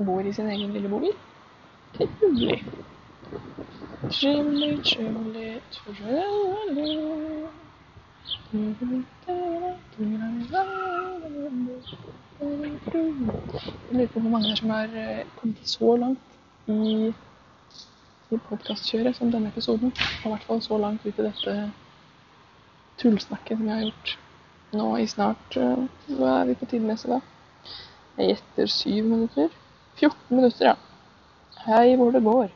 bor 0.00 0.22
i 0.24 0.32
sin 0.32 0.48
egen 0.54 0.72
lille 0.72 0.88
bobil. 0.88 1.16
Trivelig, 1.98 2.62
trivelig, 4.88 5.54
trivelig. 5.76 7.48
Jeg 8.28 8.56
lurer 13.90 14.06
på 14.12 14.20
hvor 14.20 14.30
mange 14.30 14.48
her 14.48 14.56
som 14.56 14.70
har 14.70 14.88
eh, 14.94 15.24
kommet 15.36 15.68
så 15.68 15.96
langt 15.96 16.28
i, 16.68 17.12
i 18.30 18.38
podkastkjøret 18.48 19.16
som 19.16 19.32
denne 19.32 19.50
episoden. 19.52 19.92
Og 19.92 20.26
i 20.26 20.32
hvert 20.32 20.46
fall 20.48 20.62
så 20.64 20.78
langt 20.80 21.06
ut 21.06 21.18
i 21.18 21.26
dette 21.26 21.56
tullsnakket 23.02 23.58
som 23.58 23.68
jeg 23.68 23.76
har 23.76 23.86
gjort 23.88 24.14
nå 24.78 24.88
i 25.00 25.06
snart 25.08 25.56
eh, 25.56 25.84
Hva 26.14 26.38
er 26.38 26.48
vi 26.50 26.56
på 26.60 26.70
tidmessig 26.72 27.12
da? 27.12 27.20
Jeg 28.18 28.32
gjetter 28.32 28.72
syv 28.72 29.04
minutter. 29.12 29.52
14 29.98 30.36
minutter, 30.36 30.72
ja. 30.72 30.76
Hei, 31.66 31.96
hvor 31.96 32.10
det 32.14 32.24
går. 32.24 32.50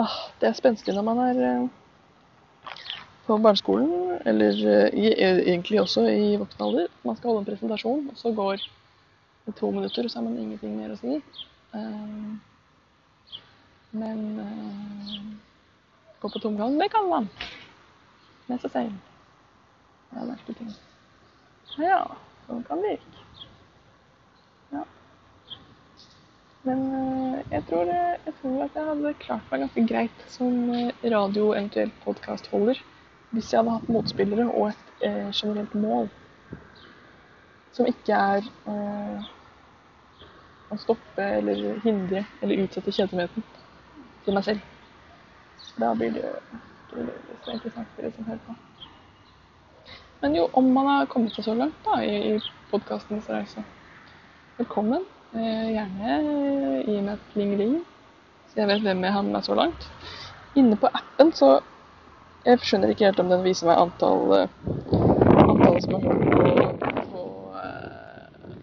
Ah, 0.00 0.18
det 0.40 0.48
er 0.48 0.56
spenstig 0.56 0.94
når 0.96 1.06
man 1.10 1.18
er 1.28 1.46
eh, 1.50 1.70
på 3.32 3.42
barneskolen, 3.46 4.18
eller 4.28 4.62
egentlig 4.92 5.80
også 5.82 6.06
i 6.10 6.36
voksen 6.40 6.64
alder. 6.66 6.88
Man 7.06 7.18
skal 7.18 7.32
holde 7.32 7.42
en 7.42 7.50
presentasjon, 7.50 8.06
og 8.12 8.20
så 8.20 8.32
går 8.36 8.64
det 9.46 9.56
to 9.58 9.70
minutter, 9.74 10.06
og 10.06 10.10
så 10.12 10.20
har 10.20 10.28
man 10.28 10.38
ingenting 10.38 10.76
mer 10.78 10.94
å 10.94 11.00
si. 11.00 11.18
Uh, 11.72 12.36
men 13.92 14.20
gå 16.22 16.28
på 16.28 16.38
tomgang, 16.38 16.78
det 16.80 16.88
kan 16.92 17.08
man. 17.10 17.28
Med 18.46 18.60
seg 18.62 18.72
selv. 18.76 19.00
Ja, 20.12 20.24
merkelige 20.28 20.58
ting. 20.60 20.72
Ja, 21.80 22.00
sånn 22.46 22.64
kan 22.68 22.82
det 22.84 22.96
virke. 22.96 23.46
Ja. 24.72 24.82
Men 26.66 26.82
eh, 26.98 27.38
jeg 27.54 27.64
tror, 27.70 27.90
eh, 27.90 28.18
jeg 28.26 28.34
tror 28.40 28.64
at 28.66 28.76
jeg 28.78 28.88
hadde 28.90 29.14
klart 29.22 29.48
meg 29.50 29.64
ganske 29.64 29.84
greit 29.88 30.24
som 30.30 30.58
eh, 30.76 31.06
radio, 31.14 31.48
eventuelt 31.56 31.96
podkastholder, 32.04 32.82
hvis 33.32 33.52
jeg 33.52 33.60
hadde 33.60 33.76
hatt 33.78 33.92
motspillere 33.92 34.48
og 34.50 34.68
et 34.68 35.06
eh, 35.08 35.30
generelt 35.32 35.74
mål 35.74 36.10
som 37.72 37.88
ikke 37.88 38.16
er 38.16 38.48
eh, 38.68 39.30
å 40.72 40.78
stoppe 40.80 41.28
eller 41.38 41.80
hindre 41.84 42.26
eller 42.42 42.64
utsette 42.64 42.92
kjedsomheten 42.92 43.44
til 44.24 44.36
meg 44.36 44.44
selv. 44.44 44.68
Da 45.80 45.94
blir 45.96 46.12
det 46.16 46.26
ikke 46.92 47.06
så 47.44 47.54
interessant 47.56 47.96
for 47.96 48.04
de 48.04 48.38
på. 48.46 48.56
Men 50.22 50.36
jo, 50.36 50.46
om 50.52 50.68
man 50.74 50.86
har 50.86 51.08
kommet 51.10 51.34
seg 51.34 51.48
så 51.48 51.54
langt 51.58 51.78
da, 51.86 51.98
i, 52.04 52.36
i 52.36 52.68
podkastens 52.70 53.26
reise, 53.32 53.64
velkommen. 54.60 55.08
Eh, 55.32 55.72
gjerne 55.72 56.18
gi 56.84 57.00
meg 57.00 57.14
et 57.16 57.28
pling-ling, 57.32 57.78
så 58.52 58.60
jeg 58.60 58.68
vet 58.68 58.84
hvem 58.84 59.02
jeg 59.02 59.16
har 59.16 59.24
med 59.24 59.38
meg 59.38 59.48
så 59.48 59.56
langt. 59.58 59.88
Inne 60.60 60.76
på 60.76 60.92
appen 60.92 61.32
så 61.34 61.56
Jeg 62.42 62.58
skjønner 62.66 62.90
ikke 62.90 63.06
helt 63.06 63.20
om 63.22 63.28
den 63.30 63.44
viser 63.44 63.68
meg 63.68 63.78
antall 63.78 64.32
eh, 64.34 64.54
antallet 65.46 65.84
som 65.84 65.92
har 65.94 66.06
hørt 66.08 66.80
på, 66.80 66.94
på, 67.12 67.20
eh, 67.60 68.56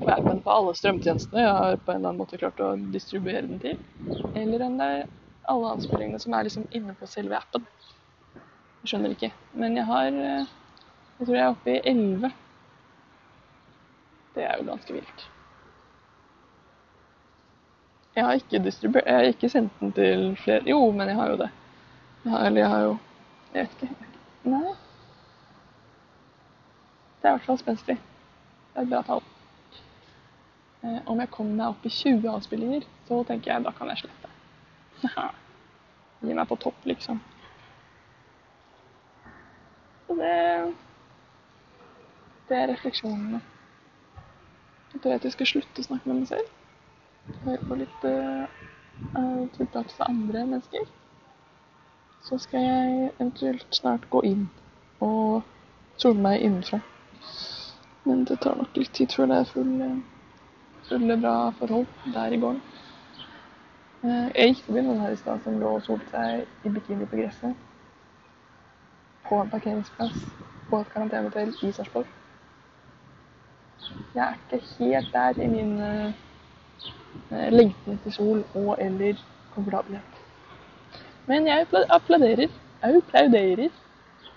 på 0.00 0.36
på 0.46 0.54
alle 0.54 0.72
strømtjenestene 0.78 1.42
jeg 1.42 1.56
har 1.58 1.76
på 1.76 1.92
en 1.92 1.98
eller 1.98 2.14
annen 2.14 2.22
måte 2.22 2.38
klart 2.40 2.62
å 2.64 2.70
distribuere 2.94 3.42
den 3.44 3.60
til. 3.60 3.76
Eller 4.32 4.64
om 4.64 4.78
det 4.80 4.86
er 4.88 5.04
alle 5.52 5.74
anspillingene 5.76 6.20
som 6.22 6.32
er 6.32 6.48
liksom 6.48 6.64
inne 6.78 6.94
på 6.96 7.08
selve 7.10 7.36
appen. 7.36 7.66
Jeg 8.80 8.94
skjønner 8.94 9.12
ikke. 9.12 9.30
Men 9.52 9.76
jeg 9.76 9.84
har 9.90 10.08
eh, 10.08 10.54
Jeg 11.18 11.26
tror 11.26 11.36
jeg 11.36 11.44
er 11.44 11.52
oppe 11.52 11.74
i 11.74 11.82
elleve. 11.92 12.30
Det 14.36 14.46
er 14.46 14.62
jo 14.62 14.68
ganske 14.70 14.96
vilt. 14.96 15.26
Jeg 18.16 18.24
har 18.24 18.40
ikke 18.40 18.62
distribuert 18.64 19.04
Jeg 19.04 19.20
har 19.20 19.28
ikke 19.28 19.52
sendt 19.52 19.76
den 19.80 19.92
til 19.92 20.24
flere 20.40 20.64
Jo, 20.64 20.80
men 20.92 21.12
jeg 21.12 21.20
har 21.20 21.34
jo 21.34 21.36
det. 21.44 21.50
Jeg 22.24 22.32
har, 22.32 22.46
eller 22.48 22.60
jeg 22.62 22.72
har 22.72 22.86
jo 22.86 22.96
Jeg 23.56 23.64
vet 23.64 23.82
ikke. 23.86 24.06
Nei. 24.52 24.74
Det 27.22 27.24
er 27.24 27.30
i 27.30 27.36
hvert 27.38 27.46
fall 27.46 27.58
spenstig. 27.58 27.94
Det 27.96 28.82
er 28.82 28.82
et 28.82 28.90
bra 28.90 28.98
tall. 29.06 29.22
Eh, 30.82 30.98
om 31.08 31.22
jeg 31.22 31.30
kommer 31.32 31.54
meg 31.56 31.70
opp 31.70 31.86
i 31.88 31.92
20 31.94 32.28
avspillinger, 32.34 32.84
så 33.08 33.22
tenker 33.24 33.54
jeg 33.54 33.64
da 33.64 33.72
kan 33.78 33.88
jeg 33.88 34.02
slette. 34.02 34.28
Gi 36.20 36.36
meg 36.36 36.50
på 36.50 36.58
topp, 36.66 36.84
liksom. 36.84 37.22
Og 40.08 40.20
det 40.20 40.36
Det 42.48 42.56
er 42.60 42.68
refleksjonene. 42.74 43.40
Jeg 44.92 45.00
tror 45.00 45.16
at 45.16 45.24
jeg 45.24 45.32
skal 45.32 45.46
slutte 45.46 45.80
å 45.80 45.88
snakke 45.88 46.08
med 46.12 46.20
meg 46.20 46.28
selv. 46.28 46.52
Høre 47.46 47.64
på 47.68 47.78
litt 47.80 48.04
uh, 48.04 49.48
tiltak 49.56 49.90
fra 49.96 50.12
andre 50.12 50.44
mennesker. 50.46 50.86
Så 52.26 52.38
skal 52.38 52.60
jeg 52.60 53.10
eventuelt 53.20 53.66
snart 53.70 54.06
gå 54.10 54.20
inn 54.26 54.48
og 55.00 55.42
sole 56.02 56.18
meg 56.24 56.40
innenfra. 56.42 56.80
Men 58.04 58.24
det 58.26 58.40
tar 58.42 58.56
nok 58.58 58.74
litt 58.74 58.90
tid 58.98 59.14
før 59.14 59.30
det 59.30 59.36
er 59.36 59.52
full, 59.52 59.84
fulle 60.88 61.16
bra 61.22 61.34
forhold 61.60 61.86
der 62.16 62.34
i 62.34 62.40
gården. 62.42 62.58
Eh, 64.02 64.26
Jeg 64.34 64.48
gikk 64.56 64.64
forbi 64.66 64.82
noen 64.88 65.04
her 65.04 65.14
i 65.14 65.20
stad 65.22 65.46
som 65.46 65.60
lå 65.62 65.76
og 65.78 65.86
solte 65.86 66.10
seg 66.10 66.66
i 66.66 66.74
bikini 66.74 67.06
på 67.06 67.22
gresset. 67.22 67.54
På 69.28 69.40
en 69.44 69.54
parkeringsplass 69.54 70.26
på 70.70 70.82
et 70.82 70.92
karantenehotell 70.96 71.54
i 71.62 71.72
Sarpsborg. 71.78 72.10
Jeg 74.18 74.26
er 74.26 74.58
ikke 74.58 74.62
helt 74.82 75.14
der 75.14 75.42
i 75.46 75.48
min 75.54 75.74
uh, 75.78 76.12
eh, 77.30 77.50
lengten 77.54 78.00
etter 78.00 78.18
sol 78.18 78.42
og 78.54 78.76
eller 78.82 79.26
komfortabelhet. 79.54 80.15
Men 81.26 81.46
jeg 81.46 81.66
applauderer, 81.90 82.50
applauderer 82.86 83.68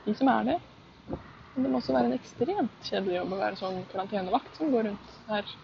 de 0.05 0.15
som 0.17 0.27
er 0.27 0.51
det. 0.51 0.59
Men 1.53 1.63
det 1.63 1.71
må 1.71 1.81
også 1.81 1.93
være 1.93 2.09
en 2.09 2.17
ekstremt 2.17 2.85
kjedelig 2.87 3.19
jobb 3.19 3.33
å 3.35 3.41
være 3.41 3.59
sånn 3.59 3.81
karantenevakt 3.91 4.57
som 4.57 4.71
går 4.73 4.89
rundt 4.89 5.17
her 5.29 5.57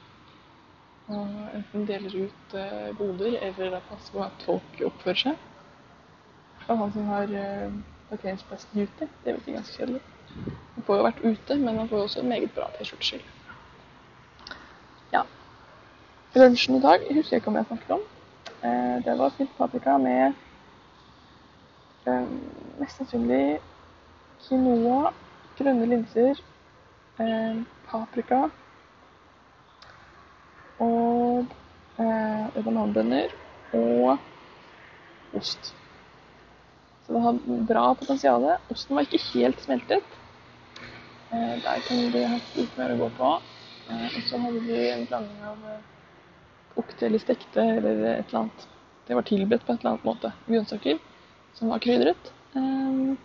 og 1.08 1.34
enten 1.54 1.86
deler 1.86 2.16
ut 2.26 2.54
eh, 2.58 2.88
goder 2.98 3.38
eller 3.46 3.78
passer 3.90 4.16
på 4.16 4.24
at 4.26 4.46
folk 4.48 4.80
oppfører 4.88 5.22
seg. 5.22 5.44
Og 6.66 6.80
han 6.80 6.94
som 6.96 7.10
har 7.12 7.30
uh, 7.30 7.76
parkeringsplass-duty, 8.10 9.06
det 9.22 9.36
virker 9.36 9.54
ganske 9.54 9.76
kjedelig. 9.78 10.00
Han 10.74 10.86
får 10.88 10.98
jo 10.98 11.04
vært 11.06 11.20
ute, 11.22 11.58
men 11.62 11.78
han 11.78 11.90
får 11.92 12.00
jo 12.00 12.08
også 12.08 12.24
meget 12.26 12.56
bra 12.56 12.72
T-skjorteskill. 12.74 13.22
Ja. 15.14 15.22
Lunsjen 16.34 16.80
i 16.80 16.82
dag 16.82 17.06
husker 17.12 17.36
jeg 17.36 17.44
ikke 17.44 17.54
om 17.54 17.60
jeg 17.60 17.70
snakket 17.70 17.94
om. 18.00 18.08
Uh, 18.64 18.98
det 19.06 19.18
var 19.22 19.38
fylt 19.38 19.54
paprika 19.60 20.00
med 20.02 20.34
eh, 22.06 22.28
mest 22.80 23.00
sannsynlig 23.00 23.60
quinoa, 24.46 25.14
grønne 25.58 25.88
linser, 25.90 26.42
eh, 27.20 27.64
paprika 27.88 28.46
og 30.84 31.46
eh, 32.02 32.62
bananbønner 32.66 33.34
og 33.76 34.18
ost. 35.36 35.74
Så 37.06 37.14
det 37.14 37.22
har 37.22 37.42
bra 37.70 37.88
potensial. 37.96 38.46
Osten 38.74 38.98
var 38.98 39.06
ikke 39.06 39.24
helt 39.34 39.62
smeltet. 39.62 40.16
Eh, 41.32 41.56
der 41.64 41.84
kan 41.88 42.06
vi 42.14 42.24
ha 42.24 42.40
litt 42.56 42.78
mer 42.80 42.96
å 42.96 43.02
gå 43.04 43.10
på. 43.18 43.34
Eh, 43.90 44.08
og 44.10 44.22
så 44.30 44.40
hadde 44.42 44.64
vi 44.66 44.80
en 44.90 45.06
blanding 45.10 45.44
av 45.46 45.68
eh, 45.70 45.84
okte 46.82 47.08
eller 47.08 47.22
stekte 47.22 47.62
eller 47.78 48.02
et 48.16 48.32
eller 48.32 48.40
annet. 48.46 48.66
Det 49.06 49.18
var 49.18 49.28
tilberedt 49.28 49.66
på 49.68 49.76
et 49.76 49.84
eller 49.84 49.94
annet 49.94 50.08
måte. 50.08 50.34
Grønnsaker 50.48 50.98
som 51.56 51.72
var 51.72 51.80
krydret. 51.84 52.32
Eh, 52.56 53.16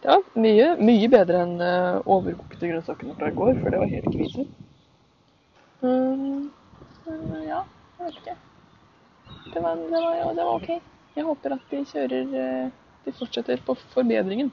det 0.00 0.08
var 0.08 0.22
mye, 0.40 0.68
mye 0.80 1.08
bedre 1.12 1.42
enn 1.44 1.58
eh, 1.60 1.98
overkokte 2.08 2.70
grønnsakene 2.70 3.16
fra 3.18 3.28
i 3.28 3.36
går, 3.36 3.52
for 3.60 3.74
det 3.74 3.82
var 3.82 3.90
helt 3.90 4.08
krise. 4.14 4.46
Um, 5.80 6.50
men 7.04 7.44
ja, 7.44 7.60
jeg 7.98 8.06
vet 8.06 8.20
ikke. 8.22 8.36
Det 9.50 9.62
var, 9.64 9.76
det 9.76 10.00
var, 10.00 10.34
det 10.36 10.46
var 10.46 10.54
ok. 10.54 10.70
Jeg 11.16 11.26
håper 11.26 11.56
at 11.56 11.70
de 11.72 11.84
kjører 11.90 12.34
eh, 12.40 12.66
De 13.04 13.12
fortsetter 13.16 13.62
på 13.64 13.74
forbedringen 13.94 14.50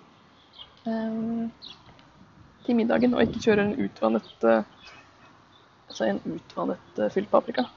um, 0.88 1.52
til 2.66 2.80
middagen, 2.80 3.14
og 3.14 3.24
ikke 3.24 3.44
kjører 3.44 3.66
en 3.68 3.76
utvannet 3.88 4.48
eh, 4.48 4.64
Altså 5.88 6.08
en 6.12 6.24
utvannet 6.28 7.06
fylt 7.14 7.30
paprika. 7.32 7.70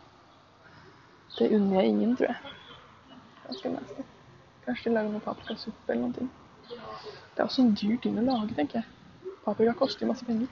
Det 1.36 1.52
unner 1.54 1.80
jeg 1.80 1.92
ingen, 1.92 2.16
tror 2.18 2.32
jeg. 2.32 2.56
Ganske 3.46 3.78
nasty. 3.78 4.10
Kanskje 4.66 4.90
de 4.90 4.94
lager 4.94 5.12
noe 5.14 5.24
paprikasuppe 5.24 5.94
eller 5.94 6.12
ting. 6.16 6.30
Det 6.70 7.38
er 7.40 7.46
også 7.46 7.62
en 7.64 7.74
dyr 7.74 7.96
ting 8.02 8.18
å 8.20 8.24
lage, 8.26 8.54
tenker 8.58 8.80
jeg. 8.80 9.32
Paprika 9.44 9.72
koster 9.78 10.04
jo 10.04 10.10
masse 10.12 10.26
penger. 10.28 10.48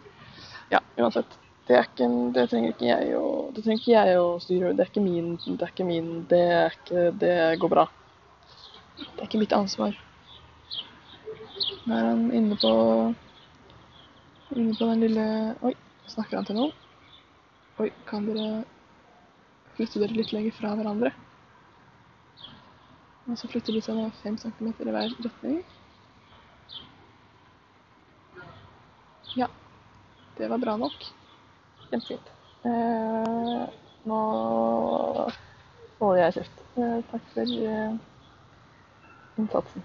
Ja, 0.72 0.80
uansett. 0.98 1.36
Det, 1.68 1.76
en- 2.00 2.32
det 2.32 2.46
trenger 2.48 2.72
ikke 2.72 2.86
jeg 2.88 3.12
å 3.18 3.52
Det 3.52 3.62
trenger 3.64 3.80
ikke 3.82 3.92
jeg 3.92 4.16
å 4.18 4.28
styre. 4.40 4.70
Det 4.76 4.80
er 4.86 4.88
ikke 4.88 5.02
min 5.04 5.34
Det 5.44 5.62
er 5.66 5.72
ikke 5.74 5.84
min 5.84 6.06
Det 6.30 6.38
er 6.40 6.70
ikke 6.72 7.18
Det 7.20 7.58
går 7.60 7.68
bra. 7.68 7.84
Det 8.96 9.20
er 9.20 9.26
ikke 9.26 9.38
mitt 9.42 9.52
ansvar. 9.52 9.92
Nå 11.86 11.92
er 11.98 12.04
han 12.08 12.24
inne 12.32 12.56
på 12.56 12.72
Inne 14.56 14.72
på 14.78 14.88
den 14.88 15.00
lille 15.04 15.26
Oi, 15.62 15.74
snakker 16.08 16.36
han 16.40 16.46
til 16.48 16.56
noen? 16.56 16.72
Oi, 17.78 17.90
kan 18.08 18.24
dere 18.26 18.64
flytte 19.76 20.00
dere 20.00 20.16
litt 20.16 20.32
lenger 20.32 20.56
fra 20.56 20.72
hverandre? 20.74 21.12
Og 23.28 23.36
så 23.36 23.48
flytter 23.50 23.76
nå 23.92 24.06
fem 24.22 24.38
centimeter 24.40 24.88
i 24.88 24.92
hver 24.94 25.10
retning. 25.24 25.58
Ja, 29.36 29.50
det 30.38 30.48
var 30.48 30.62
bra 30.62 30.76
nok. 30.80 30.96
Kjempefint. 31.90 32.32
Eh, 32.64 33.66
nå 34.08 34.22
holder 36.00 36.22
jeg 36.22 36.38
kjeft. 36.38 36.64
Eh, 36.80 36.96
takk 37.12 37.30
for 37.34 37.54
eh, 37.74 38.00
innsatsen. 39.36 39.84